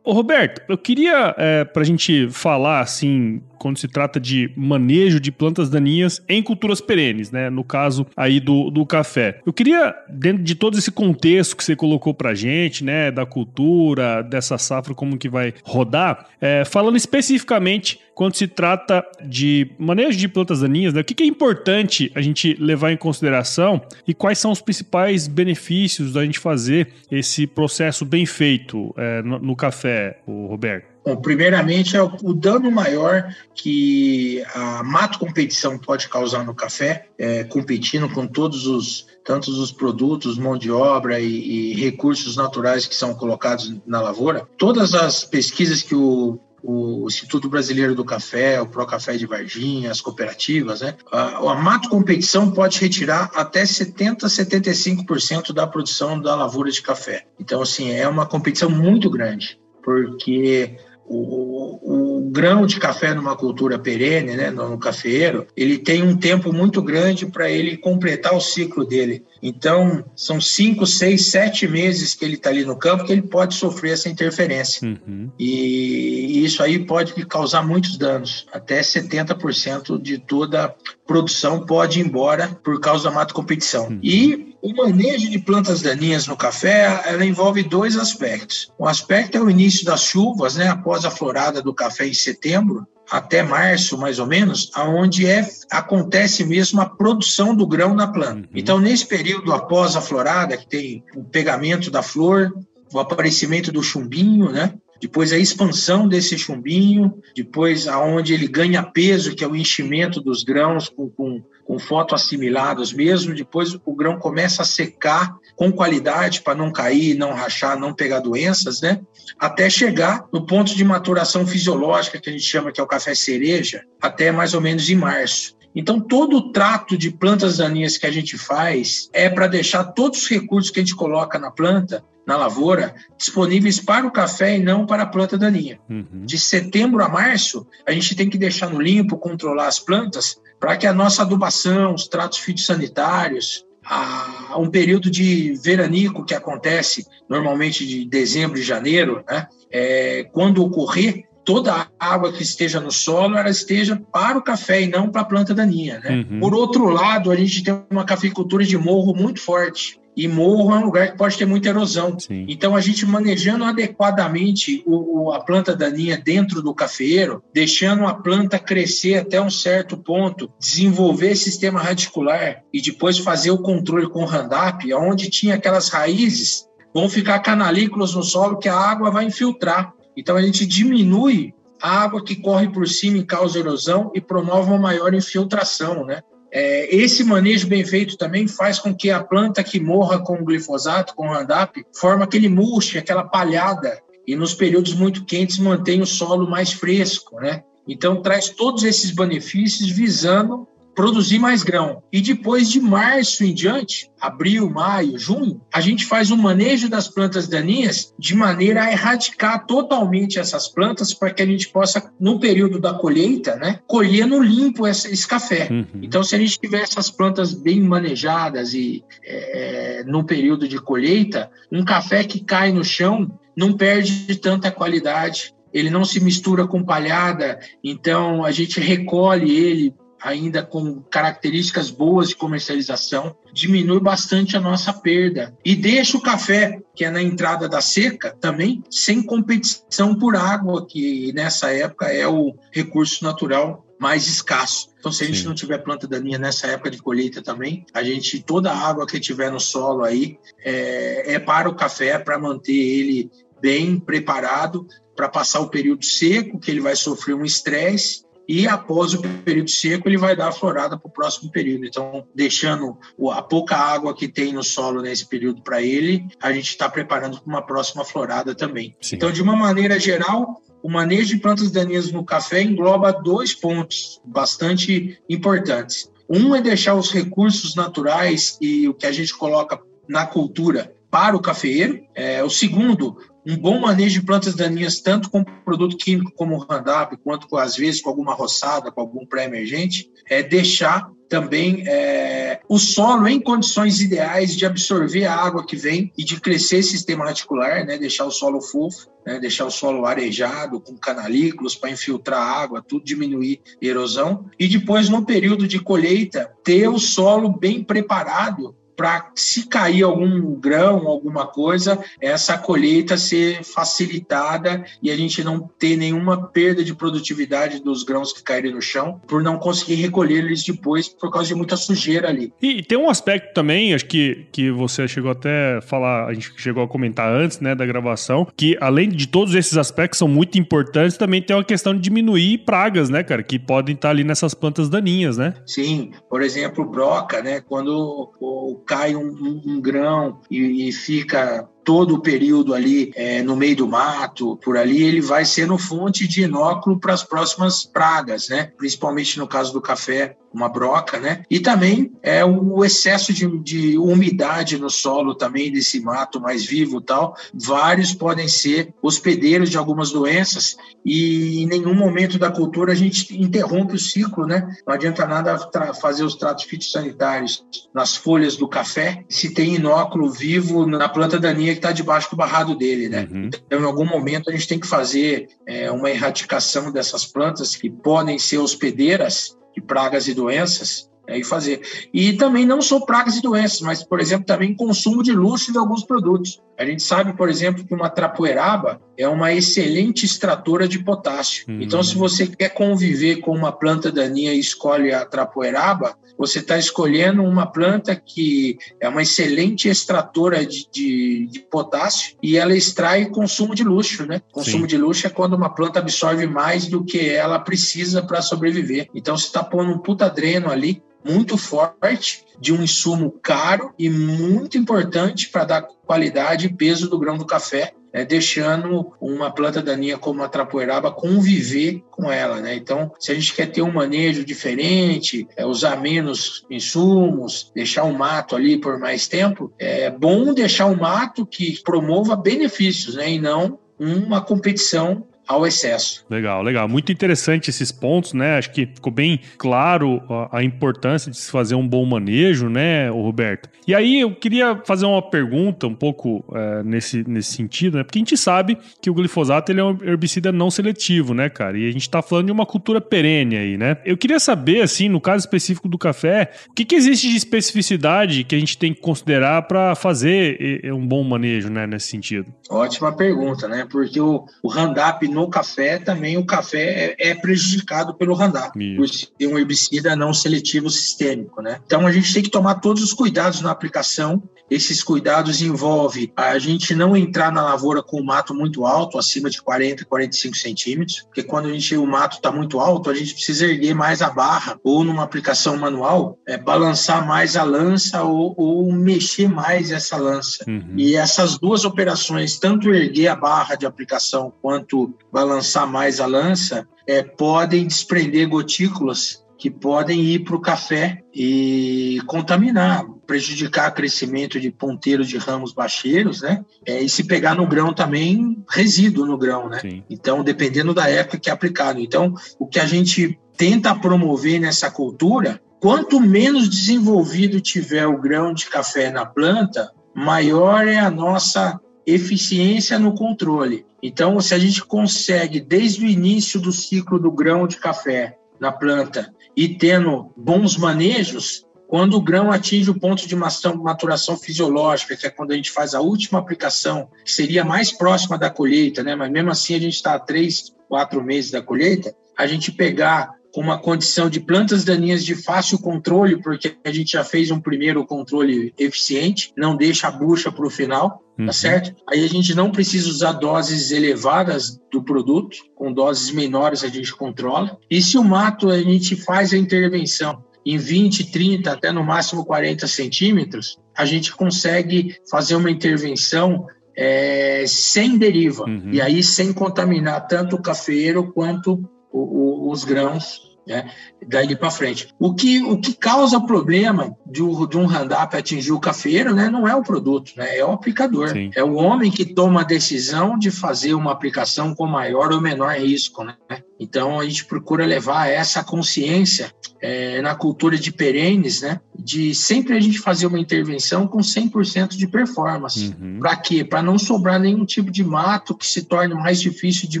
Ô 0.02 0.12
Roberto, 0.12 0.62
eu 0.68 0.78
queria, 0.78 1.34
é, 1.36 1.64
para 1.64 1.82
a 1.82 1.84
gente 1.84 2.28
falar 2.30 2.80
assim, 2.80 3.42
quando 3.58 3.78
se 3.78 3.88
trata 3.88 4.20
de 4.20 4.50
manejo 4.56 5.20
de 5.20 5.30
plantas 5.32 5.68
daninhas 5.68 6.22
em 6.28 6.42
culturas 6.42 6.80
perenes, 6.80 7.30
né? 7.30 7.50
No 7.50 7.64
caso 7.64 8.06
aí 8.16 8.40
do, 8.40 8.70
do 8.70 8.84
café. 8.86 9.40
Eu 9.44 9.52
queria, 9.52 9.94
dentro 10.08 10.42
de 10.42 10.54
todo 10.54 10.78
esse 10.78 10.90
contexto 10.90 11.56
que 11.56 11.64
você 11.64 11.76
colocou 11.76 12.14
pra 12.14 12.34
gente, 12.34 12.84
né? 12.84 13.10
Da 13.10 13.26
cultura, 13.26 14.22
dessa 14.22 14.58
safra, 14.58 14.94
como 14.94 15.18
que 15.18 15.28
vai 15.28 15.54
rodar, 15.62 16.26
é, 16.40 16.64
falando 16.64 16.96
especificamente 16.96 18.00
quando 18.14 18.34
se 18.34 18.48
trata 18.48 19.04
de 19.22 19.70
manejo 19.78 20.16
de 20.16 20.26
plantas 20.26 20.60
daninhas, 20.60 20.94
né? 20.94 21.02
O 21.02 21.04
que, 21.04 21.14
que 21.14 21.22
é 21.22 21.26
importante 21.26 22.10
a 22.14 22.22
gente 22.22 22.54
levar 22.58 22.90
em 22.90 22.96
consideração 22.96 23.80
e 24.08 24.14
quais 24.14 24.38
são 24.38 24.50
os 24.50 24.62
principais 24.62 25.28
benefícios 25.28 26.14
da 26.14 26.24
gente 26.24 26.38
fazer 26.38 26.88
esse 27.10 27.46
processo 27.46 28.06
bem 28.06 28.24
feito 28.24 28.94
é, 28.96 29.20
no, 29.22 29.38
no 29.38 29.56
café, 29.56 30.18
o 30.26 30.46
Roberto? 30.46 30.95
Bom, 31.06 31.14
primeiramente 31.14 31.96
é 31.96 32.02
o, 32.02 32.34
dano 32.34 32.68
maior 32.68 33.32
que 33.54 34.42
a 34.52 34.82
mato 34.82 35.20
competição 35.20 35.78
pode 35.78 36.08
causar 36.08 36.44
no 36.44 36.52
café, 36.52 37.06
é, 37.16 37.44
competindo 37.44 38.08
com 38.08 38.26
todos 38.26 38.66
os 38.66 39.06
tantos 39.24 39.56
os 39.56 39.70
produtos, 39.70 40.36
mão 40.36 40.58
de 40.58 40.68
obra 40.68 41.20
e, 41.20 41.72
e, 41.72 41.74
recursos 41.74 42.36
naturais 42.36 42.86
que 42.86 42.94
são 42.94 43.14
colocados 43.14 43.72
na 43.86 44.00
lavoura. 44.00 44.48
Todas 44.58 44.94
as 44.94 45.24
pesquisas 45.24 45.80
que 45.80 45.94
o, 45.94 46.40
o 46.60 47.06
Instituto 47.06 47.48
Brasileiro 47.48 47.94
do 47.94 48.04
Café, 48.04 48.60
o 48.60 48.66
Procafé 48.66 49.16
de 49.16 49.26
Varginha, 49.26 49.92
as 49.92 50.00
cooperativas, 50.00 50.80
né? 50.80 50.96
A, 51.12 51.52
a 51.52 51.54
mato 51.54 51.88
competição 51.88 52.50
pode 52.50 52.80
retirar 52.80 53.30
até 53.32 53.64
70, 53.64 54.26
75% 54.26 55.52
da 55.52 55.68
produção 55.68 56.20
da 56.20 56.34
lavoura 56.34 56.70
de 56.70 56.82
café. 56.82 57.26
Então, 57.38 57.62
assim, 57.62 57.92
é 57.92 58.08
uma 58.08 58.26
competição 58.26 58.68
muito 58.68 59.08
grande, 59.08 59.56
porque 59.84 60.76
o, 61.08 62.18
o, 62.18 62.30
grão 62.30 62.66
de 62.66 62.78
café 62.78 63.14
numa 63.14 63.36
cultura 63.36 63.78
perene, 63.78 64.36
né, 64.36 64.50
no 64.50 64.76
cafeiro, 64.78 65.46
ele 65.56 65.78
tem 65.78 66.02
um 66.02 66.16
tempo 66.16 66.52
muito 66.52 66.82
grande 66.82 67.26
para 67.26 67.50
ele 67.50 67.76
completar 67.76 68.34
o 68.34 68.40
ciclo 68.40 68.84
dele. 68.84 69.24
Então, 69.42 70.04
são 70.16 70.40
cinco, 70.40 70.86
seis, 70.86 71.26
sete 71.26 71.68
meses 71.68 72.14
que 72.14 72.24
ele 72.24 72.34
está 72.34 72.50
ali 72.50 72.64
no 72.64 72.76
campo 72.76 73.04
que 73.04 73.12
ele 73.12 73.22
pode 73.22 73.54
sofrer 73.54 73.92
essa 73.92 74.08
interferência. 74.08 74.86
Uhum. 74.86 75.30
E 75.38 76.44
isso 76.44 76.62
aí 76.62 76.78
pode 76.78 77.14
causar 77.26 77.62
muitos 77.62 77.96
danos. 77.96 78.46
Até 78.52 78.80
70% 78.80 80.00
de 80.00 80.18
toda 80.18 80.74
produção 81.06 81.64
pode 81.64 82.00
ir 82.00 82.06
embora 82.06 82.48
por 82.64 82.80
causa 82.80 83.04
da 83.04 83.10
mato 83.10 83.34
competição. 83.34 83.88
Uhum. 83.88 84.00
E 84.02 84.55
o 84.66 84.74
manejo 84.74 85.30
de 85.30 85.38
plantas 85.38 85.80
daninhas 85.80 86.26
no 86.26 86.36
café, 86.36 87.00
ela 87.06 87.24
envolve 87.24 87.62
dois 87.62 87.96
aspectos. 87.96 88.72
Um 88.80 88.86
aspecto 88.86 89.38
é 89.38 89.40
o 89.40 89.48
início 89.48 89.84
das 89.84 90.02
chuvas, 90.02 90.56
né, 90.56 90.66
após 90.66 91.04
a 91.04 91.10
florada 91.10 91.62
do 91.62 91.72
café 91.72 92.08
em 92.08 92.12
setembro, 92.12 92.84
até 93.08 93.44
março, 93.44 93.96
mais 93.96 94.18
ou 94.18 94.26
menos, 94.26 94.72
aonde 94.74 95.24
é, 95.24 95.48
acontece 95.70 96.44
mesmo 96.44 96.80
a 96.80 96.86
produção 96.86 97.54
do 97.54 97.64
grão 97.64 97.94
na 97.94 98.08
planta. 98.08 98.48
Uhum. 98.48 98.56
Então, 98.56 98.80
nesse 98.80 99.06
período 99.06 99.52
após 99.52 99.94
a 99.94 100.00
florada, 100.00 100.56
que 100.56 100.66
tem 100.66 101.04
o 101.14 101.22
pegamento 101.22 101.88
da 101.88 102.02
flor, 102.02 102.52
o 102.92 102.98
aparecimento 102.98 103.70
do 103.70 103.84
chumbinho, 103.84 104.50
né? 104.50 104.74
depois 105.00 105.32
a 105.32 105.38
expansão 105.38 106.08
desse 106.08 106.38
chumbinho, 106.38 107.14
depois 107.34 107.86
aonde 107.86 108.34
ele 108.34 108.48
ganha 108.48 108.82
peso, 108.82 109.34
que 109.34 109.44
é 109.44 109.48
o 109.48 109.56
enchimento 109.56 110.20
dos 110.20 110.42
grãos 110.42 110.88
com, 110.88 111.08
com, 111.08 111.42
com 111.66 111.78
fotoassimilados 111.78 112.92
mesmo, 112.92 113.34
depois 113.34 113.74
o 113.84 113.94
grão 113.94 114.18
começa 114.18 114.62
a 114.62 114.64
secar 114.64 115.36
com 115.56 115.72
qualidade 115.72 116.42
para 116.42 116.54
não 116.54 116.70
cair, 116.70 117.16
não 117.16 117.32
rachar, 117.32 117.78
não 117.78 117.92
pegar 117.92 118.20
doenças, 118.20 118.80
né? 118.80 119.00
Até 119.38 119.68
chegar 119.68 120.24
no 120.32 120.46
ponto 120.46 120.74
de 120.74 120.84
maturação 120.84 121.46
fisiológica, 121.46 122.20
que 122.20 122.30
a 122.30 122.32
gente 122.32 122.44
chama 122.44 122.70
que 122.70 122.80
é 122.80 122.84
o 122.84 122.86
café 122.86 123.14
cereja, 123.14 123.82
até 124.00 124.30
mais 124.30 124.54
ou 124.54 124.60
menos 124.60 124.88
em 124.88 124.94
março. 124.94 125.56
Então, 125.74 126.00
todo 126.00 126.36
o 126.36 126.52
trato 126.52 126.96
de 126.96 127.10
plantas 127.10 127.58
daninhas 127.58 127.98
que 127.98 128.06
a 128.06 128.10
gente 128.10 128.38
faz 128.38 129.10
é 129.12 129.28
para 129.28 129.46
deixar 129.46 129.84
todos 129.84 130.22
os 130.22 130.28
recursos 130.28 130.70
que 130.70 130.80
a 130.80 130.82
gente 130.82 130.94
coloca 130.94 131.38
na 131.38 131.50
planta 131.50 132.02
na 132.26 132.36
lavoura 132.36 132.92
disponíveis 133.16 133.78
para 133.78 134.04
o 134.04 134.10
café 134.10 134.56
e 134.56 134.62
não 134.62 134.84
para 134.84 135.04
a 135.04 135.06
planta 135.06 135.38
daninha. 135.38 135.78
Uhum. 135.88 136.24
De 136.24 136.36
setembro 136.36 137.04
a 137.04 137.08
março, 137.08 137.64
a 137.86 137.92
gente 137.92 138.16
tem 138.16 138.28
que 138.28 138.36
deixar 138.36 138.68
no 138.68 138.80
limpo, 138.80 139.16
controlar 139.16 139.68
as 139.68 139.78
plantas, 139.78 140.36
para 140.66 140.76
que 140.76 140.86
a 140.88 140.92
nossa 140.92 141.22
adubação, 141.22 141.94
os 141.94 142.08
tratos 142.08 142.38
fitossanitários, 142.38 143.64
a, 143.84 144.56
um 144.58 144.68
período 144.68 145.08
de 145.08 145.54
veranico 145.62 146.24
que 146.24 146.34
acontece 146.34 147.06
normalmente 147.28 147.86
de 147.86 148.04
dezembro 148.04 148.58
e 148.58 148.64
janeiro, 148.64 149.22
né, 149.30 149.46
é, 149.70 150.24
quando 150.32 150.64
ocorrer, 150.64 151.22
toda 151.44 151.72
a 151.72 151.88
água 152.00 152.32
que 152.32 152.42
esteja 152.42 152.80
no 152.80 152.90
solo 152.90 153.38
ela 153.38 153.48
esteja 153.48 154.02
para 154.12 154.36
o 154.36 154.42
café 154.42 154.82
e 154.82 154.88
não 154.88 155.08
para 155.08 155.20
a 155.20 155.24
planta 155.24 155.54
daninha. 155.54 156.00
Né? 156.00 156.26
Uhum. 156.28 156.40
Por 156.40 156.52
outro 156.52 156.88
lado, 156.88 157.30
a 157.30 157.36
gente 157.36 157.62
tem 157.62 157.84
uma 157.88 158.04
cafeicultura 158.04 158.64
de 158.64 158.76
morro 158.76 159.14
muito 159.14 159.40
forte. 159.40 160.00
E 160.16 160.26
morro 160.26 160.74
é 160.74 160.78
um 160.78 160.84
lugar 160.86 161.12
que 161.12 161.18
pode 161.18 161.36
ter 161.36 161.44
muita 161.44 161.68
erosão. 161.68 162.18
Sim. 162.18 162.46
Então, 162.48 162.74
a 162.74 162.80
gente 162.80 163.04
manejando 163.04 163.64
adequadamente 163.64 164.82
o, 164.86 165.24
o, 165.24 165.32
a 165.32 165.40
planta 165.40 165.76
daninha 165.76 166.16
dentro 166.16 166.62
do 166.62 166.74
cafeiro, 166.74 167.42
deixando 167.52 168.06
a 168.06 168.14
planta 168.14 168.58
crescer 168.58 169.16
até 169.16 169.38
um 169.38 169.50
certo 169.50 169.94
ponto, 169.96 170.50
desenvolver 170.58 171.36
sistema 171.36 171.82
radicular 171.82 172.62
e 172.72 172.80
depois 172.80 173.18
fazer 173.18 173.50
o 173.50 173.58
controle 173.58 174.08
com 174.08 174.22
o 174.22 174.26
Roundup, 174.26 174.92
onde 174.94 175.28
tinha 175.28 175.56
aquelas 175.56 175.90
raízes, 175.90 176.66
vão 176.94 177.10
ficar 177.10 177.38
canalículas 177.40 178.14
no 178.14 178.22
solo 178.22 178.56
que 178.56 178.70
a 178.70 178.74
água 178.74 179.10
vai 179.10 179.26
infiltrar. 179.26 179.92
Então, 180.16 180.34
a 180.34 180.40
gente 180.40 180.64
diminui 180.64 181.52
a 181.82 182.02
água 182.02 182.24
que 182.24 182.36
corre 182.36 182.68
por 182.70 182.88
cima 182.88 183.18
e 183.18 183.24
causa 183.24 183.58
erosão 183.58 184.10
e 184.14 184.20
promove 184.20 184.70
uma 184.70 184.78
maior 184.78 185.12
infiltração, 185.12 186.06
né? 186.06 186.22
É, 186.50 186.94
esse 186.94 187.24
manejo 187.24 187.66
bem 187.66 187.84
feito 187.84 188.16
também 188.16 188.46
faz 188.46 188.78
com 188.78 188.94
que 188.94 189.10
a 189.10 189.22
planta 189.22 189.62
que 189.62 189.80
morra 189.80 190.18
com 190.18 190.44
glifosato, 190.44 191.14
com 191.14 191.28
Roundup, 191.28 191.84
forma 191.92 192.24
aquele 192.24 192.48
murche, 192.48 192.98
aquela 192.98 193.24
palhada, 193.24 194.00
e 194.26 194.34
nos 194.34 194.54
períodos 194.54 194.94
muito 194.94 195.24
quentes 195.24 195.58
mantém 195.58 196.00
o 196.00 196.06
solo 196.06 196.48
mais 196.48 196.72
fresco, 196.72 197.40
né? 197.40 197.62
Então 197.86 198.20
traz 198.20 198.48
todos 198.48 198.82
esses 198.82 199.12
benefícios 199.12 199.90
visando 199.90 200.66
produzir 200.96 201.38
mais 201.38 201.62
grão. 201.62 202.02
E 202.10 202.22
depois 202.22 202.70
de 202.70 202.80
março 202.80 203.44
em 203.44 203.52
diante, 203.52 204.10
abril, 204.18 204.70
maio, 204.70 205.18
junho, 205.18 205.60
a 205.72 205.80
gente 205.80 206.06
faz 206.06 206.30
um 206.30 206.36
manejo 206.36 206.88
das 206.88 207.06
plantas 207.06 207.46
daninhas 207.46 208.14
de 208.18 208.34
maneira 208.34 208.82
a 208.82 208.90
erradicar 208.90 209.66
totalmente 209.66 210.38
essas 210.38 210.66
plantas 210.66 211.12
para 211.12 211.30
que 211.30 211.42
a 211.42 211.46
gente 211.46 211.68
possa, 211.68 212.10
no 212.18 212.40
período 212.40 212.80
da 212.80 212.94
colheita, 212.94 213.56
né, 213.56 213.78
colher 213.86 214.26
no 214.26 214.42
limpo 214.42 214.86
esse, 214.86 215.12
esse 215.12 215.28
café. 215.28 215.68
Uhum. 215.70 215.86
Então, 216.02 216.24
se 216.24 216.34
a 216.34 216.38
gente 216.38 216.58
tiver 216.58 216.80
essas 216.80 217.10
plantas 217.10 217.52
bem 217.52 217.80
manejadas 217.80 218.72
e 218.72 219.04
é, 219.22 220.02
no 220.06 220.24
período 220.24 220.66
de 220.66 220.80
colheita, 220.80 221.50
um 221.70 221.84
café 221.84 222.24
que 222.24 222.40
cai 222.40 222.72
no 222.72 222.82
chão 222.82 223.30
não 223.54 223.74
perde 223.74 224.34
tanta 224.36 224.70
qualidade 224.70 225.54
ele 225.72 225.90
não 225.90 226.06
se 226.06 226.20
mistura 226.20 226.66
com 226.66 226.82
palhada, 226.82 227.58
então 227.84 228.42
a 228.42 228.50
gente 228.50 228.80
recolhe 228.80 229.54
ele 229.54 229.94
ainda 230.26 230.60
com 230.60 231.00
características 231.02 231.88
boas 231.88 232.30
de 232.30 232.36
comercialização, 232.36 233.36
diminui 233.52 234.00
bastante 234.00 234.56
a 234.56 234.60
nossa 234.60 234.92
perda. 234.92 235.56
E 235.64 235.76
deixa 235.76 236.18
o 236.18 236.20
café, 236.20 236.80
que 236.96 237.04
é 237.04 237.10
na 237.10 237.22
entrada 237.22 237.68
da 237.68 237.80
seca, 237.80 238.36
também 238.40 238.82
sem 238.90 239.22
competição 239.22 240.16
por 240.16 240.34
água, 240.34 240.84
que 240.84 241.32
nessa 241.32 241.72
época 241.72 242.06
é 242.06 242.26
o 242.26 242.56
recurso 242.72 243.22
natural 243.22 243.86
mais 244.00 244.26
escasso. 244.26 244.88
Então, 244.98 245.12
se 245.12 245.22
a 245.22 245.26
gente 245.28 245.38
Sim. 245.38 245.46
não 245.46 245.54
tiver 245.54 245.78
planta 245.78 246.08
daninha 246.08 246.38
nessa 246.38 246.66
época 246.66 246.90
de 246.90 246.98
colheita 246.98 247.40
também, 247.40 247.86
a 247.94 248.02
gente, 248.02 248.42
toda 248.42 248.72
a 248.72 248.76
água 248.76 249.06
que 249.06 249.20
tiver 249.20 249.52
no 249.52 249.60
solo 249.60 250.02
aí 250.02 250.38
é, 250.64 251.34
é 251.34 251.38
para 251.38 251.68
o 251.68 251.76
café, 251.76 252.18
para 252.18 252.36
manter 252.36 252.74
ele 252.74 253.30
bem 253.60 253.98
preparado 253.98 254.86
para 255.14 255.28
passar 255.28 255.60
o 255.60 255.70
período 255.70 256.04
seco, 256.04 256.58
que 256.58 256.70
ele 256.70 256.80
vai 256.80 256.94
sofrer 256.94 257.34
um 257.34 257.44
estresse 257.44 258.25
e 258.48 258.66
após 258.66 259.14
o 259.14 259.20
período 259.20 259.70
seco 259.70 260.08
ele 260.08 260.16
vai 260.16 260.36
dar 260.36 260.48
a 260.48 260.52
florada 260.52 260.98
para 260.98 261.08
o 261.08 261.12
próximo 261.12 261.50
período. 261.50 261.86
Então, 261.86 262.26
deixando 262.34 262.96
a 263.32 263.42
pouca 263.42 263.76
água 263.76 264.14
que 264.14 264.28
tem 264.28 264.52
no 264.52 264.62
solo 264.62 265.02
nesse 265.02 265.26
período 265.26 265.62
para 265.62 265.82
ele, 265.82 266.26
a 266.40 266.52
gente 266.52 266.68
está 266.68 266.88
preparando 266.88 267.40
para 267.40 267.48
uma 267.48 267.62
próxima 267.62 268.04
florada 268.04 268.54
também. 268.54 268.94
Sim. 269.00 269.16
Então, 269.16 269.30
de 269.30 269.42
uma 269.42 269.56
maneira 269.56 269.98
geral, 269.98 270.62
o 270.82 270.90
manejo 270.90 271.34
de 271.34 271.40
plantas 271.40 271.70
daninhas 271.70 272.12
no 272.12 272.24
café 272.24 272.62
engloba 272.62 273.12
dois 273.12 273.52
pontos 273.52 274.20
bastante 274.24 275.18
importantes. 275.28 276.10
Um 276.28 276.54
é 276.54 276.60
deixar 276.60 276.94
os 276.94 277.10
recursos 277.10 277.74
naturais 277.74 278.58
e 278.60 278.88
o 278.88 278.94
que 278.94 279.06
a 279.06 279.12
gente 279.12 279.34
coloca 279.34 279.80
na 280.08 280.26
cultura 280.26 280.94
para 281.10 281.36
o 281.36 281.40
cafeeiro. 281.40 282.04
É, 282.14 282.42
o 282.42 282.50
segundo, 282.50 283.16
um 283.46 283.56
bom 283.56 283.78
manejo 283.78 284.20
de 284.20 284.26
plantas 284.26 284.54
daninhas, 284.54 285.00
tanto 285.00 285.30
com 285.30 285.44
produto 285.44 285.96
químico 285.96 286.32
como 286.34 286.56
o 286.56 286.58
Roundup, 286.58 287.16
quanto 287.22 287.56
às 287.56 287.76
vezes 287.76 288.00
com 288.00 288.10
alguma 288.10 288.34
roçada, 288.34 288.90
com 288.90 289.00
algum 289.00 289.24
pré-emergente, 289.24 290.10
é 290.28 290.42
deixar 290.42 291.08
também 291.28 291.84
é, 291.86 292.60
o 292.68 292.78
solo 292.78 293.28
em 293.28 293.40
condições 293.40 294.00
ideais 294.00 294.56
de 294.56 294.64
absorver 294.64 295.24
a 295.24 295.34
água 295.34 295.66
que 295.66 295.76
vem 295.76 296.12
e 296.16 296.24
de 296.24 296.40
crescer 296.40 296.82
sistema 296.82 297.26
reticular, 297.26 297.84
né, 297.84 297.98
deixar 297.98 298.24
o 298.24 298.30
solo 298.30 298.60
fofo, 298.60 299.08
né, 299.26 299.38
deixar 299.40 299.64
o 299.64 299.70
solo 299.70 300.06
arejado, 300.06 300.80
com 300.80 300.96
canalículos 300.96 301.74
para 301.74 301.90
infiltrar 301.90 302.40
água, 302.40 302.82
tudo 302.86 303.04
diminuir 303.04 303.60
erosão. 303.80 304.48
E 304.58 304.68
depois, 304.68 305.08
no 305.08 305.24
período 305.24 305.66
de 305.66 305.80
colheita, 305.80 306.52
ter 306.62 306.88
o 306.88 306.98
solo 306.98 307.48
bem 307.48 307.82
preparado 307.82 308.74
para 308.96 309.30
se 309.34 309.66
cair 309.68 310.02
algum 310.02 310.54
grão, 310.58 311.06
alguma 311.06 311.46
coisa, 311.46 312.02
essa 312.20 312.56
colheita 312.56 313.16
ser 313.16 313.62
facilitada 313.62 314.84
e 315.02 315.10
a 315.10 315.16
gente 315.16 315.44
não 315.44 315.68
ter 315.78 315.96
nenhuma 315.96 316.48
perda 316.48 316.82
de 316.82 316.94
produtividade 316.94 317.82
dos 317.82 318.02
grãos 318.02 318.32
que 318.32 318.42
caírem 318.42 318.72
no 318.72 318.80
chão, 318.80 319.20
por 319.26 319.42
não 319.42 319.58
conseguir 319.58 319.96
recolher 319.96 320.44
eles 320.44 320.64
depois 320.64 321.08
por 321.08 321.30
causa 321.30 321.48
de 321.48 321.54
muita 321.54 321.76
sujeira 321.76 322.28
ali. 322.28 322.52
E, 322.60 322.82
tem 322.82 322.96
um 322.96 323.10
aspecto 323.10 323.52
também, 323.52 323.94
acho 323.94 324.06
que, 324.06 324.46
que 324.50 324.70
você 324.70 325.06
chegou 325.06 325.30
até 325.30 325.76
a 325.76 325.80
falar, 325.82 326.26
a 326.26 326.34
gente 326.34 326.52
chegou 326.56 326.82
a 326.82 326.88
comentar 326.88 327.30
antes, 327.30 327.60
né, 327.60 327.74
da 327.74 327.84
gravação, 327.84 328.46
que 328.56 328.76
além 328.80 329.08
de 329.08 329.26
todos 329.26 329.54
esses 329.54 329.76
aspectos 329.76 330.18
são 330.18 330.28
muito 330.28 330.58
importantes, 330.58 331.16
também 331.16 331.42
tem 331.42 331.54
uma 331.54 331.64
questão 331.64 331.94
de 331.94 332.00
diminuir 332.00 332.58
pragas, 332.58 333.10
né, 333.10 333.22
cara, 333.22 333.42
que 333.42 333.58
podem 333.58 333.94
estar 333.94 334.10
ali 334.10 334.24
nessas 334.24 334.54
plantas 334.54 334.88
daninhas, 334.88 335.36
né? 335.36 335.54
Sim, 335.66 336.12
por 336.28 336.42
exemplo, 336.42 336.84
broca, 336.84 337.42
né, 337.42 337.60
quando 337.60 338.32
o 338.40 338.80
cai 338.86 339.16
um, 339.16 339.28
um, 339.28 339.62
um 339.66 339.80
grão 339.80 340.40
e, 340.50 340.88
e 340.88 340.92
fica 340.92 341.68
todo 341.86 342.16
o 342.16 342.20
período 342.20 342.74
ali 342.74 343.12
é, 343.14 343.44
no 343.44 343.54
meio 343.54 343.76
do 343.76 343.86
mato, 343.86 344.56
por 344.56 344.76
ali, 344.76 345.04
ele 345.04 345.20
vai 345.20 345.44
sendo 345.44 345.78
fonte 345.78 346.26
de 346.26 346.42
inóculo 346.42 346.98
para 346.98 347.14
as 347.14 347.22
próximas 347.22 347.84
pragas, 347.84 348.48
né? 348.48 348.72
Principalmente 348.76 349.38
no 349.38 349.46
caso 349.46 349.72
do 349.72 349.80
café, 349.80 350.36
uma 350.52 350.68
broca, 350.68 351.20
né? 351.20 351.42
E 351.50 351.60
também 351.60 352.12
é 352.22 352.44
o 352.44 352.84
excesso 352.84 353.32
de, 353.32 353.46
de 353.58 353.98
umidade 353.98 354.78
no 354.78 354.88
solo 354.88 355.34
também 355.34 355.70
desse 355.70 356.00
mato 356.00 356.40
mais 356.40 356.64
vivo 356.64 357.00
tal. 357.00 357.36
Vários 357.54 358.12
podem 358.14 358.48
ser 358.48 358.92
hospedeiros 359.02 359.70
de 359.70 359.76
algumas 359.76 360.10
doenças 360.10 360.76
e 361.04 361.62
em 361.62 361.66
nenhum 361.66 361.94
momento 361.94 362.38
da 362.38 362.50
cultura 362.50 362.92
a 362.92 362.96
gente 362.96 363.40
interrompe 363.40 363.94
o 363.94 363.98
ciclo, 363.98 364.46
né? 364.46 364.66
Não 364.86 364.94
adianta 364.94 365.26
nada 365.26 365.70
fazer 366.00 366.24
os 366.24 366.34
tratos 366.34 366.64
fitossanitários 366.64 367.62
nas 367.94 368.16
folhas 368.16 368.56
do 368.56 368.66
café 368.66 369.24
se 369.28 369.52
tem 369.52 369.74
inóculo 369.74 370.30
vivo 370.30 370.86
na 370.86 371.08
planta 371.08 371.38
daninha 371.38 371.75
que 371.76 371.78
está 371.78 371.92
debaixo 371.92 372.30
do 372.30 372.36
barrado 372.36 372.74
dele, 372.74 373.08
né? 373.08 373.28
Uhum. 373.30 373.50
Então, 373.52 373.80
em 373.80 373.84
algum 373.84 374.04
momento, 374.04 374.50
a 374.50 374.52
gente 374.52 374.66
tem 374.66 374.80
que 374.80 374.86
fazer 374.86 375.48
é, 375.66 375.90
uma 375.90 376.10
erradicação 376.10 376.90
dessas 376.90 377.24
plantas 377.24 377.76
que 377.76 377.90
podem 377.90 378.38
ser 378.38 378.58
hospedeiras 378.58 379.56
de 379.74 379.80
pragas 379.80 380.26
e 380.26 380.34
doenças 380.34 381.08
é, 381.26 381.38
e 381.38 381.44
fazer. 381.44 381.80
E 382.12 382.32
também 382.34 382.64
não 382.64 382.80
só 382.80 383.00
pragas 383.00 383.36
e 383.36 383.42
doenças, 383.42 383.80
mas, 383.80 384.02
por 384.02 384.20
exemplo, 384.20 384.46
também 384.46 384.74
consumo 384.74 385.22
de 385.22 385.32
luxo 385.32 385.72
de 385.72 385.78
alguns 385.78 386.04
produtos. 386.04 386.60
A 386.78 386.84
gente 386.84 387.02
sabe, 387.02 387.34
por 387.34 387.48
exemplo, 387.48 387.84
que 387.84 387.94
uma 387.94 388.10
trapoeraba 388.10 389.00
é 389.16 389.26
uma 389.26 389.52
excelente 389.52 390.26
extratora 390.26 390.86
de 390.86 390.98
potássio. 390.98 391.64
Uhum. 391.68 391.80
Então, 391.80 392.02
se 392.02 392.14
você 392.14 392.46
quer 392.46 392.68
conviver 392.68 393.36
com 393.36 393.52
uma 393.52 393.72
planta 393.72 394.12
daninha 394.12 394.52
e 394.52 394.60
escolhe 394.60 395.12
a 395.12 395.24
trapoeraba, 395.24 396.16
você 396.38 396.58
está 396.58 396.76
escolhendo 396.76 397.42
uma 397.42 397.66
planta 397.66 398.14
que 398.14 398.76
é 399.00 399.08
uma 399.08 399.22
excelente 399.22 399.88
extratora 399.88 400.66
de, 400.66 400.86
de, 400.92 401.46
de, 401.46 401.60
potássio 401.60 402.36
e 402.42 402.58
ela 402.58 402.76
extrai 402.76 403.26
consumo 403.26 403.74
de 403.74 403.82
luxo, 403.82 404.26
né? 404.26 404.42
Consumo 404.52 404.82
Sim. 404.82 404.86
de 404.86 404.98
luxo 404.98 405.26
é 405.26 405.30
quando 405.30 405.54
uma 405.54 405.74
planta 405.74 405.98
absorve 405.98 406.46
mais 406.46 406.86
do 406.86 407.02
que 407.02 407.30
ela 407.30 407.58
precisa 407.58 408.22
para 408.22 408.42
sobreviver. 408.42 409.08
Então, 409.14 409.36
você 409.36 409.46
está 409.46 409.64
pondo 409.64 409.92
um 409.92 409.98
puta 409.98 410.28
dreno 410.28 410.70
ali 410.70 411.02
muito 411.26 411.58
forte 411.58 412.44
de 412.60 412.72
um 412.72 412.82
insumo 412.82 413.30
caro 413.42 413.92
e 413.98 414.08
muito 414.08 414.78
importante 414.78 415.48
para 415.48 415.64
dar 415.64 415.82
qualidade 415.82 416.66
e 416.66 416.72
peso 416.72 417.10
do 417.10 417.18
grão 417.18 417.36
do 417.36 417.44
café, 417.44 417.92
né, 418.14 418.24
deixando 418.24 419.12
uma 419.20 419.50
planta 419.50 419.82
daninha 419.82 420.16
como 420.16 420.42
a 420.42 420.48
trapoeraba 420.48 421.12
conviver 421.12 422.02
com 422.10 422.30
ela. 422.30 422.60
Né? 422.60 422.76
Então, 422.76 423.12
se 423.18 423.30
a 423.30 423.34
gente 423.34 423.54
quer 423.54 423.66
ter 423.66 423.82
um 423.82 423.92
manejo 423.92 424.44
diferente, 424.44 425.46
é, 425.56 425.66
usar 425.66 426.00
menos 426.00 426.64
insumos, 426.70 427.70
deixar 427.74 428.04
o 428.04 428.14
mato 428.14 428.56
ali 428.56 428.78
por 428.78 428.98
mais 428.98 429.28
tempo, 429.28 429.72
é 429.78 430.08
bom 430.08 430.54
deixar 430.54 430.86
um 430.86 430.96
mato 430.96 431.44
que 431.44 431.82
promova 431.82 432.36
benefícios 432.36 433.16
né, 433.16 433.32
e 433.32 433.38
não 433.38 433.78
uma 433.98 434.40
competição 434.40 435.26
ao 435.46 435.66
excesso. 435.66 436.24
Legal, 436.28 436.62
legal. 436.62 436.88
Muito 436.88 437.12
interessante 437.12 437.70
esses 437.70 437.92
pontos, 437.92 438.32
né? 438.32 438.58
Acho 438.58 438.72
que 438.72 438.86
ficou 438.86 439.12
bem 439.12 439.40
claro 439.56 440.22
a, 440.28 440.58
a 440.58 440.64
importância 440.64 441.30
de 441.30 441.36
se 441.36 441.50
fazer 441.50 441.74
um 441.74 441.86
bom 441.86 442.04
manejo, 442.04 442.68
né, 442.68 443.08
Roberto? 443.08 443.68
E 443.86 443.94
aí 443.94 444.20
eu 444.20 444.34
queria 444.34 444.80
fazer 444.84 445.06
uma 445.06 445.22
pergunta 445.22 445.86
um 445.86 445.94
pouco 445.94 446.44
é, 446.52 446.82
nesse, 446.82 447.28
nesse 447.28 447.52
sentido, 447.52 447.98
né? 447.98 448.04
Porque 448.04 448.18
a 448.18 448.20
gente 448.20 448.36
sabe 448.36 448.76
que 449.00 449.08
o 449.08 449.14
glifosato 449.14 449.70
ele 449.70 449.80
é 449.80 449.84
um 449.84 449.96
herbicida 450.02 450.50
não 450.50 450.70
seletivo, 450.70 451.32
né, 451.32 451.48
cara? 451.48 451.78
E 451.78 451.88
a 451.88 451.92
gente 451.92 452.08
tá 452.10 452.20
falando 452.20 452.46
de 452.46 452.52
uma 452.52 452.66
cultura 452.66 453.00
perene 453.00 453.56
aí, 453.56 453.76
né? 453.76 453.96
Eu 454.04 454.16
queria 454.16 454.40
saber, 454.40 454.82
assim, 454.82 455.08
no 455.08 455.20
caso 455.20 455.44
específico 455.44 455.88
do 455.88 455.96
café, 455.96 456.50
o 456.68 456.74
que, 456.74 456.84
que 456.84 456.94
existe 456.94 457.28
de 457.28 457.36
especificidade 457.36 458.42
que 458.44 458.54
a 458.54 458.58
gente 458.58 458.76
tem 458.76 458.92
que 458.92 459.00
considerar 459.00 459.62
para 459.62 459.94
fazer 459.94 460.80
um 460.92 461.06
bom 461.06 461.22
manejo, 461.22 461.70
né, 461.70 461.86
nesse 461.86 462.08
sentido? 462.08 462.52
Ótima 462.68 463.12
pergunta, 463.12 463.68
né? 463.68 463.86
Porque 463.88 464.20
o, 464.20 464.44
o 464.62 464.68
Roundup 464.68 465.28
no 465.36 465.48
café, 465.50 465.98
também 465.98 466.38
o 466.38 466.46
café 466.46 467.14
é, 467.18 467.30
é 467.30 467.34
prejudicado 467.34 468.14
pelo 468.14 468.34
Roundup, 468.34 468.72
por 468.96 469.06
ser 469.08 469.28
um 469.46 469.58
herbicida 469.58 470.16
não 470.16 470.32
seletivo 470.32 470.88
sistêmico, 470.88 471.60
né? 471.60 471.78
Então 471.84 472.06
a 472.06 472.10
gente 472.10 472.32
tem 472.32 472.42
que 472.42 472.50
tomar 472.50 472.76
todos 472.76 473.02
os 473.02 473.12
cuidados 473.12 473.60
na 473.60 473.70
aplicação. 473.70 474.42
Esses 474.68 475.00
cuidados 475.00 475.62
envolvem 475.62 476.32
a 476.34 476.58
gente 476.58 476.92
não 476.92 477.16
entrar 477.16 477.52
na 477.52 477.62
lavoura 477.62 478.02
com 478.02 478.20
o 478.20 478.24
mato 478.24 478.52
muito 478.52 478.84
alto, 478.84 479.16
acima 479.16 479.48
de 479.48 479.62
40, 479.62 480.04
45 480.04 480.56
centímetros, 480.56 481.22
porque 481.22 481.42
quando 481.44 481.66
a 481.66 481.72
gente 481.72 481.96
o 481.96 482.06
mato 482.06 482.38
está 482.38 482.50
muito 482.50 482.80
alto, 482.80 483.08
a 483.08 483.14
gente 483.14 483.34
precisa 483.34 483.66
erguer 483.66 483.94
mais 483.94 484.22
a 484.22 484.30
barra, 484.30 484.76
ou 484.82 485.04
numa 485.04 485.22
aplicação 485.22 485.76
manual, 485.76 486.36
é, 486.48 486.56
balançar 486.56 487.24
mais 487.24 487.56
a 487.56 487.62
lança 487.62 488.24
ou, 488.24 488.54
ou 488.56 488.92
mexer 488.92 489.48
mais 489.48 489.92
essa 489.92 490.16
lança. 490.16 490.64
Uhum. 490.66 490.94
E 490.96 491.14
essas 491.14 491.58
duas 491.58 491.84
operações, 491.84 492.58
tanto 492.58 492.92
erguer 492.92 493.28
a 493.28 493.36
barra 493.36 493.76
de 493.76 493.86
aplicação 493.86 494.52
quanto 494.60 495.14
balançar 495.32 495.86
mais 495.86 496.20
a 496.20 496.26
lança, 496.26 496.86
é, 497.06 497.22
podem 497.22 497.86
desprender 497.86 498.48
gotículas 498.48 499.44
que 499.58 499.70
podem 499.70 500.22
ir 500.22 500.40
para 500.40 500.56
o 500.56 500.60
café 500.60 501.22
e 501.34 502.20
contaminar, 502.26 503.04
prejudicar 503.26 503.90
o 503.90 503.94
crescimento 503.94 504.60
de 504.60 504.70
ponteiros 504.70 505.28
de 505.28 505.38
ramos 505.38 505.72
baixeiros, 505.72 506.42
né? 506.42 506.62
É, 506.84 507.00
e 507.00 507.08
se 507.08 507.24
pegar 507.24 507.54
no 507.54 507.66
grão 507.66 507.92
também, 507.92 508.62
resíduo 508.68 509.24
no 509.24 509.38
grão, 509.38 509.68
né? 509.68 509.80
Sim. 509.80 510.04
Então, 510.10 510.44
dependendo 510.44 510.92
da 510.92 511.08
época 511.08 511.38
que 511.38 511.48
é 511.48 511.52
aplicado. 511.52 512.00
Então, 512.00 512.34
o 512.58 512.66
que 512.66 512.78
a 512.78 512.86
gente 512.86 513.38
tenta 513.56 513.94
promover 513.94 514.60
nessa 514.60 514.90
cultura, 514.90 515.60
quanto 515.80 516.20
menos 516.20 516.68
desenvolvido 516.68 517.60
tiver 517.60 518.06
o 518.06 518.20
grão 518.20 518.52
de 518.52 518.66
café 518.66 519.10
na 519.10 519.24
planta, 519.24 519.90
maior 520.14 520.86
é 520.86 520.98
a 520.98 521.10
nossa 521.10 521.80
eficiência 522.06 522.98
no 522.98 523.14
controle. 523.14 523.84
Então, 524.02 524.40
se 524.40 524.54
a 524.54 524.58
gente 524.58 524.84
consegue, 524.84 525.60
desde 525.60 526.04
o 526.04 526.08
início 526.08 526.60
do 526.60 526.72
ciclo 526.72 527.18
do 527.18 527.32
grão 527.32 527.66
de 527.66 527.76
café 527.78 528.38
na 528.60 528.70
planta, 528.70 529.34
e 529.56 529.68
tendo 529.68 530.30
bons 530.36 530.76
manejos, 530.76 531.66
quando 531.88 532.16
o 532.16 532.20
grão 532.20 532.50
atinge 532.50 532.90
o 532.90 532.98
ponto 532.98 533.26
de 533.26 533.36
maturação 533.36 534.36
fisiológica, 534.36 535.16
que 535.16 535.26
é 535.26 535.30
quando 535.30 535.52
a 535.52 535.56
gente 535.56 535.70
faz 535.70 535.94
a 535.94 536.00
última 536.00 536.38
aplicação, 536.38 537.08
que 537.24 537.32
seria 537.32 537.64
mais 537.64 537.92
próxima 537.92 538.38
da 538.38 538.50
colheita, 538.50 539.02
né? 539.02 539.14
mas 539.14 539.30
mesmo 539.30 539.50
assim 539.50 539.74
a 539.74 539.78
gente 539.78 539.94
está 539.94 540.14
a 540.14 540.18
três, 540.18 540.74
quatro 540.88 541.22
meses 541.22 541.50
da 541.50 541.62
colheita, 541.62 542.14
a 542.36 542.46
gente 542.46 542.72
pegar 542.72 543.30
com 543.52 543.60
uma 543.60 543.78
condição 543.78 544.28
de 544.28 544.38
plantas 544.38 544.84
daninhas 544.84 545.24
de 545.24 545.34
fácil 545.34 545.78
controle, 545.78 546.42
porque 546.42 546.76
a 546.84 546.92
gente 546.92 547.12
já 547.12 547.24
fez 547.24 547.50
um 547.50 547.60
primeiro 547.60 548.04
controle 548.04 548.74
eficiente, 548.78 549.52
não 549.56 549.76
deixa 549.76 550.08
a 550.08 550.10
bucha 550.10 550.52
para 550.52 550.66
o 550.66 550.70
final, 550.70 551.22
uhum. 551.38 551.46
tá 551.46 551.52
certo? 551.52 551.94
Aí 552.08 552.24
a 552.24 552.28
gente 552.28 552.54
não 552.54 552.70
precisa 552.70 553.08
usar 553.08 553.32
doses 553.32 553.90
elevadas 553.90 554.80
do 554.92 555.02
produto, 555.02 555.56
com 555.74 555.92
doses 555.92 556.30
menores 556.30 556.84
a 556.84 556.88
gente 556.88 557.14
controla. 557.14 557.78
E 557.90 558.00
se 558.00 558.18
o 558.18 558.24
mato 558.24 558.70
a 558.70 558.78
gente 558.78 559.16
faz 559.16 559.52
a 559.52 559.56
intervenção 559.56 560.44
em 560.64 560.76
20, 560.78 561.30
30, 561.30 561.70
até 561.70 561.92
no 561.92 562.02
máximo 562.02 562.44
40 562.44 562.86
centímetros, 562.86 563.78
a 563.96 564.04
gente 564.04 564.34
consegue 564.34 565.16
fazer 565.30 565.54
uma 565.54 565.70
intervenção 565.70 566.66
é, 566.96 567.64
sem 567.66 568.18
deriva, 568.18 568.64
uhum. 568.64 568.90
e 568.90 569.00
aí 569.00 569.22
sem 569.22 569.52
contaminar 569.52 570.26
tanto 570.26 570.56
o 570.56 570.62
cafeiro 570.62 571.32
quanto 571.32 571.88
o, 572.10 572.68
o, 572.68 572.70
os 572.72 572.84
grãos 572.84 573.56
né, 573.66 573.90
daí 574.26 574.56
para 574.56 574.70
frente. 574.70 575.08
O 575.18 575.34
que, 575.34 575.62
o 575.62 575.78
que 575.78 575.94
causa 575.94 576.40
problema 576.40 577.16
de, 577.24 577.40
de 577.40 577.78
um 577.78 577.86
roundup 577.86 578.36
atingir 578.36 578.72
o 578.72 578.80
cafeiro 578.80 579.34
né, 579.34 579.48
não 579.48 579.66
é 579.66 579.74
o 579.74 579.82
produto, 579.82 580.32
né, 580.36 580.58
é 580.58 580.64
o 580.64 580.72
aplicador. 580.72 581.30
Sim. 581.30 581.50
É 581.54 581.62
o 581.62 581.74
homem 581.74 582.10
que 582.10 582.24
toma 582.24 582.62
a 582.62 582.64
decisão 582.64 583.38
de 583.38 583.50
fazer 583.50 583.94
uma 583.94 584.12
aplicação 584.12 584.74
com 584.74 584.86
maior 584.86 585.32
ou 585.32 585.40
menor 585.40 585.74
risco. 585.74 586.24
Né? 586.24 586.34
Então, 586.78 587.18
a 587.18 587.24
gente 587.24 587.44
procura 587.46 587.86
levar 587.86 588.28
essa 588.28 588.62
consciência 588.62 589.52
é, 589.80 590.20
na 590.20 590.34
cultura 590.34 590.76
de 590.76 590.92
perenes, 590.92 591.62
né, 591.62 591.80
de 591.98 592.34
sempre 592.34 592.74
a 592.74 592.80
gente 592.80 592.98
fazer 592.98 593.26
uma 593.26 593.38
intervenção 593.38 594.06
com 594.06 594.18
100% 594.18 594.96
de 594.96 595.06
performance. 595.06 595.94
Uhum. 596.00 596.18
Para 596.18 596.36
quê? 596.36 596.64
Para 596.64 596.82
não 596.82 596.98
sobrar 596.98 597.40
nenhum 597.40 597.64
tipo 597.64 597.90
de 597.90 598.04
mato 598.04 598.56
que 598.56 598.66
se 598.66 598.82
torne 598.82 599.14
mais 599.14 599.40
difícil 599.40 599.88
de 599.88 600.00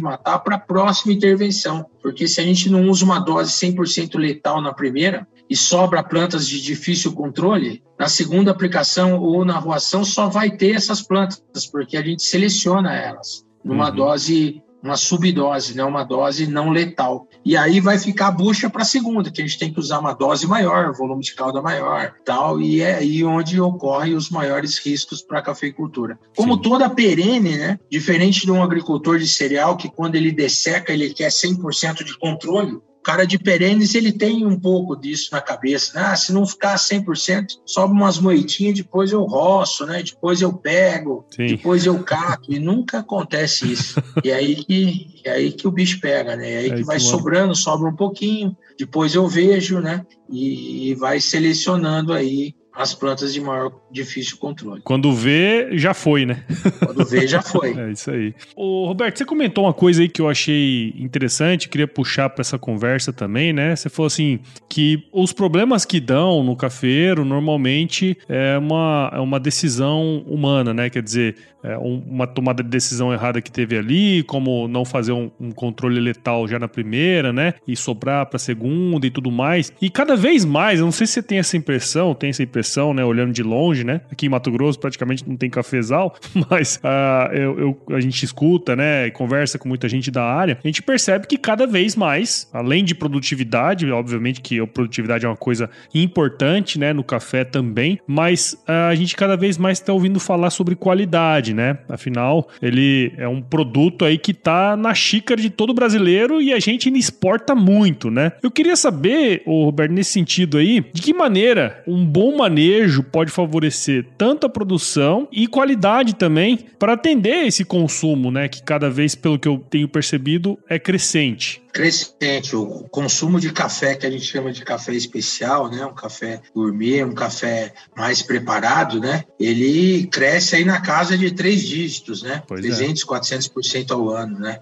matar 0.00 0.38
para 0.40 0.56
a 0.56 0.60
próxima 0.60 1.12
intervenção. 1.12 1.86
Porque 2.02 2.28
se 2.28 2.40
a 2.40 2.44
gente 2.44 2.70
não 2.70 2.88
usa 2.88 3.04
uma 3.04 3.18
dose 3.18 3.52
100% 3.52 4.18
letal 4.18 4.60
na 4.60 4.72
primeira 4.72 5.26
e 5.48 5.56
sobra 5.56 6.02
plantas 6.02 6.46
de 6.46 6.60
difícil 6.60 7.12
controle, 7.12 7.82
na 7.98 8.08
segunda 8.08 8.50
aplicação 8.50 9.18
ou 9.18 9.44
na 9.44 9.56
arruação 9.56 10.04
só 10.04 10.28
vai 10.28 10.50
ter 10.50 10.74
essas 10.74 11.00
plantas, 11.00 11.66
porque 11.70 11.96
a 11.96 12.02
gente 12.02 12.22
seleciona 12.22 12.94
elas 12.94 13.44
numa 13.64 13.90
uhum. 13.90 13.96
dose 13.96 14.62
uma 14.86 14.96
subdose, 14.96 15.76
né, 15.76 15.84
uma 15.84 16.04
dose 16.04 16.46
não 16.46 16.70
letal. 16.70 17.28
E 17.44 17.56
aí 17.56 17.80
vai 17.80 17.98
ficar 17.98 18.28
a 18.28 18.30
bucha 18.30 18.70
para 18.70 18.82
a 18.82 18.86
segunda, 18.86 19.30
que 19.30 19.40
a 19.40 19.44
gente 19.46 19.58
tem 19.58 19.72
que 19.72 19.78
usar 19.78 19.98
uma 19.98 20.12
dose 20.12 20.46
maior, 20.46 20.92
volume 20.92 21.22
de 21.22 21.34
calda 21.34 21.60
maior, 21.60 22.14
tal, 22.24 22.60
e 22.60 22.80
é 22.80 22.96
aí 22.96 23.24
onde 23.24 23.60
ocorrem 23.60 24.14
os 24.14 24.30
maiores 24.30 24.78
riscos 24.78 25.22
para 25.22 25.40
a 25.40 25.42
cafeicultura. 25.42 26.18
Como 26.36 26.54
Sim. 26.54 26.62
toda 26.62 26.90
perene, 26.90 27.56
né, 27.56 27.78
diferente 27.90 28.46
de 28.46 28.52
um 28.52 28.62
agricultor 28.62 29.18
de 29.18 29.28
cereal 29.28 29.76
que 29.76 29.88
quando 29.88 30.14
ele 30.14 30.32
desseca 30.32 30.92
ele 30.92 31.12
quer 31.12 31.30
100% 31.30 32.04
de 32.04 32.16
controle, 32.18 32.78
cara 33.06 33.24
de 33.24 33.38
perenes, 33.38 33.94
ele 33.94 34.10
tem 34.10 34.44
um 34.44 34.58
pouco 34.58 34.96
disso 34.96 35.28
na 35.30 35.40
cabeça. 35.40 35.92
Né? 35.94 36.06
Ah, 36.06 36.16
se 36.16 36.32
não 36.32 36.44
ficar 36.44 36.74
100%, 36.74 37.46
sobe 37.64 37.92
umas 37.92 38.18
moitinhas, 38.18 38.74
depois 38.74 39.12
eu 39.12 39.22
roço, 39.22 39.86
né? 39.86 40.02
Depois 40.02 40.42
eu 40.42 40.52
pego, 40.52 41.24
Sim. 41.30 41.46
depois 41.46 41.86
eu 41.86 42.02
cato. 42.02 42.52
E 42.52 42.58
nunca 42.58 42.98
acontece 42.98 43.70
isso. 43.70 44.02
e 44.24 44.32
aí 44.32 44.56
que, 44.56 45.20
é 45.24 45.30
aí 45.30 45.52
que 45.52 45.68
o 45.68 45.70
bicho 45.70 46.00
pega, 46.00 46.34
né? 46.34 46.50
É 46.50 46.58
aí, 46.58 46.74
que 46.74 46.82
vai 46.82 46.98
sobrando, 46.98 47.54
sobra 47.54 47.88
um 47.88 47.94
pouquinho, 47.94 48.56
depois 48.76 49.14
eu 49.14 49.28
vejo, 49.28 49.78
né? 49.78 50.04
E, 50.28 50.90
e 50.90 50.94
vai 50.96 51.20
selecionando 51.20 52.12
aí 52.12 52.55
as 52.76 52.94
plantas 52.94 53.32
de 53.32 53.40
maior 53.40 53.72
difícil 53.90 54.36
controle. 54.36 54.82
Quando 54.84 55.12
vê, 55.12 55.70
já 55.78 55.94
foi, 55.94 56.26
né? 56.26 56.44
Quando 56.84 57.04
vê, 57.06 57.26
já 57.26 57.40
foi. 57.40 57.72
é 57.78 57.90
isso 57.90 58.10
aí. 58.10 58.34
Ô, 58.54 58.86
Roberto, 58.86 59.16
você 59.16 59.24
comentou 59.24 59.64
uma 59.64 59.72
coisa 59.72 60.02
aí 60.02 60.08
que 60.08 60.20
eu 60.20 60.28
achei 60.28 60.94
interessante, 60.98 61.68
queria 61.68 61.88
puxar 61.88 62.28
para 62.28 62.42
essa 62.42 62.58
conversa 62.58 63.12
também, 63.12 63.52
né? 63.52 63.74
Você 63.74 63.88
falou 63.88 64.06
assim 64.06 64.40
que 64.68 65.08
os 65.10 65.32
problemas 65.32 65.86
que 65.86 65.98
dão 65.98 66.44
no 66.44 66.54
cafeiro 66.54 67.24
normalmente 67.24 68.16
é 68.28 68.58
uma, 68.58 69.10
é 69.14 69.20
uma 69.20 69.40
decisão 69.40 70.22
humana, 70.26 70.74
né? 70.74 70.90
Quer 70.90 71.02
dizer, 71.02 71.36
é 71.62 71.76
uma 71.78 72.26
tomada 72.26 72.62
de 72.62 72.68
decisão 72.68 73.12
errada 73.12 73.40
que 73.40 73.50
teve 73.50 73.76
ali, 73.76 74.22
como 74.24 74.68
não 74.68 74.84
fazer 74.84 75.12
um, 75.12 75.30
um 75.40 75.50
controle 75.50 75.98
letal 75.98 76.46
já 76.46 76.58
na 76.58 76.68
primeira, 76.68 77.32
né? 77.32 77.54
E 77.66 77.74
sobrar 77.74 78.26
para 78.26 78.38
segunda 78.38 79.06
e 79.06 79.10
tudo 79.10 79.30
mais. 79.30 79.72
E 79.80 79.88
cada 79.88 80.14
vez 80.14 80.44
mais, 80.44 80.78
eu 80.78 80.84
não 80.84 80.92
sei 80.92 81.06
se 81.06 81.14
você 81.14 81.22
tem 81.22 81.38
essa 81.38 81.56
impressão, 81.56 82.14
tem 82.14 82.30
essa 82.30 82.42
impressão 82.42 82.65
né? 82.94 83.04
Olhando 83.04 83.32
de 83.32 83.42
longe, 83.42 83.84
né? 83.84 84.00
Aqui 84.10 84.26
em 84.26 84.28
Mato 84.28 84.50
Grosso 84.50 84.78
praticamente 84.78 85.28
não 85.28 85.36
tem 85.36 85.48
cafezal, 85.48 86.14
mas 86.50 86.76
uh, 86.76 87.32
eu, 87.32 87.58
eu, 87.58 87.96
a 87.96 88.00
gente 88.00 88.22
escuta, 88.24 88.74
né? 88.74 89.10
Conversa 89.10 89.58
com 89.58 89.68
muita 89.68 89.88
gente 89.88 90.10
da 90.10 90.24
área. 90.24 90.58
A 90.62 90.66
gente 90.66 90.82
percebe 90.82 91.26
que 91.26 91.36
cada 91.36 91.66
vez 91.66 91.96
mais, 91.96 92.48
além 92.52 92.84
de 92.84 92.94
produtividade, 92.94 93.90
obviamente 93.90 94.40
que 94.40 94.60
a 94.60 94.66
produtividade 94.66 95.24
é 95.24 95.28
uma 95.28 95.36
coisa 95.36 95.70
importante, 95.94 96.78
né? 96.78 96.92
No 96.92 97.04
café 97.04 97.44
também, 97.44 97.98
mas 98.06 98.52
uh, 98.68 98.90
a 98.90 98.94
gente 98.94 99.14
cada 99.16 99.36
vez 99.36 99.58
mais 99.58 99.78
está 99.78 99.92
ouvindo 99.92 100.18
falar 100.18 100.50
sobre 100.50 100.74
qualidade, 100.74 101.54
né? 101.54 101.78
Afinal, 101.88 102.48
ele 102.60 103.12
é 103.16 103.28
um 103.28 103.40
produto 103.40 104.04
aí 104.04 104.18
que 104.18 104.34
tá 104.34 104.76
na 104.76 104.94
xícara 104.94 105.40
de 105.40 105.50
todo 105.50 105.72
brasileiro 105.72 106.40
e 106.40 106.52
a 106.52 106.58
gente 106.58 106.90
exporta 106.96 107.54
muito, 107.54 108.10
né? 108.10 108.32
Eu 108.42 108.50
queria 108.50 108.76
saber, 108.76 109.42
Roberto, 109.46 109.92
nesse 109.92 110.12
sentido 110.12 110.58
aí, 110.58 110.84
de 110.92 111.02
que 111.02 111.12
maneira 111.12 111.82
um 111.86 112.04
bom 112.04 112.36
manejo 112.56 113.02
pode 113.02 113.30
favorecer 113.30 114.06
tanto 114.16 114.46
a 114.46 114.48
produção 114.48 115.28
e 115.30 115.46
qualidade 115.46 116.14
também 116.14 116.58
para 116.78 116.94
atender 116.94 117.46
esse 117.46 117.64
consumo, 117.64 118.30
né? 118.30 118.48
Que 118.48 118.62
cada 118.62 118.88
vez, 118.88 119.14
pelo 119.14 119.38
que 119.38 119.46
eu 119.46 119.58
tenho 119.58 119.86
percebido, 119.86 120.58
é 120.68 120.78
crescente 120.78 121.62
crescente. 121.76 122.56
O 122.56 122.88
consumo 122.88 123.38
de 123.38 123.52
café, 123.52 123.94
que 123.94 124.06
a 124.06 124.10
gente 124.10 124.24
chama 124.24 124.50
de 124.50 124.64
café 124.64 124.94
especial, 124.94 125.70
né? 125.70 125.84
um 125.84 125.94
café 125.94 126.40
gourmet, 126.54 127.04
um 127.04 127.12
café 127.12 127.74
mais 127.94 128.22
preparado, 128.22 128.98
né? 128.98 129.24
ele 129.38 130.06
cresce 130.06 130.56
aí 130.56 130.64
na 130.64 130.80
casa 130.80 131.18
de 131.18 131.30
três 131.32 131.60
dígitos, 131.60 132.22
né? 132.22 132.42
Pois 132.48 132.62
300, 132.62 133.02
é. 133.02 133.06
400% 133.06 133.90
ao 133.90 134.08
ano. 134.08 134.38
Né? 134.38 134.58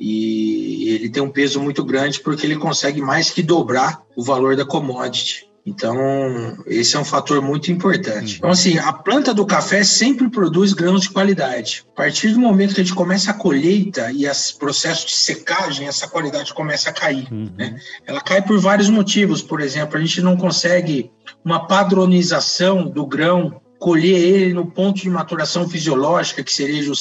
E 0.00 0.88
ele 0.88 1.08
tem 1.08 1.22
um 1.22 1.30
peso 1.30 1.60
muito 1.60 1.84
grande 1.84 2.18
porque 2.18 2.44
ele 2.44 2.56
consegue 2.56 3.00
mais 3.00 3.30
que 3.30 3.44
dobrar 3.44 4.02
o 4.16 4.24
valor 4.24 4.56
da 4.56 4.64
commodity. 4.64 5.45
Então, 5.66 6.56
esse 6.64 6.94
é 6.94 6.98
um 6.98 7.04
fator 7.04 7.42
muito 7.42 7.72
importante. 7.72 8.34
Uhum. 8.34 8.36
Então, 8.36 8.50
assim, 8.50 8.78
a 8.78 8.92
planta 8.92 9.34
do 9.34 9.44
café 9.44 9.82
sempre 9.82 10.30
produz 10.30 10.72
grãos 10.72 11.02
de 11.02 11.10
qualidade. 11.10 11.84
A 11.92 11.96
partir 11.96 12.28
do 12.28 12.38
momento 12.38 12.72
que 12.72 12.80
a 12.80 12.84
gente 12.84 12.94
começa 12.94 13.32
a 13.32 13.34
colheita 13.34 14.12
e 14.12 14.28
os 14.28 14.52
processos 14.52 15.06
de 15.06 15.16
secagem, 15.16 15.88
essa 15.88 16.06
qualidade 16.06 16.54
começa 16.54 16.90
a 16.90 16.92
cair. 16.92 17.26
Uhum. 17.32 17.50
Né? 17.58 17.80
Ela 18.06 18.20
cai 18.20 18.40
por 18.40 18.60
vários 18.60 18.88
motivos. 18.88 19.42
Por 19.42 19.60
exemplo, 19.60 19.96
a 19.96 20.00
gente 20.00 20.22
não 20.22 20.36
consegue 20.36 21.10
uma 21.44 21.66
padronização 21.66 22.88
do 22.88 23.04
grão 23.04 23.60
colher 23.78 24.18
ele 24.18 24.52
no 24.52 24.66
ponto 24.66 25.00
de 25.00 25.10
maturação 25.10 25.68
fisiológica, 25.68 26.42
que 26.42 26.52
seria 26.52 26.90
o, 26.90 26.94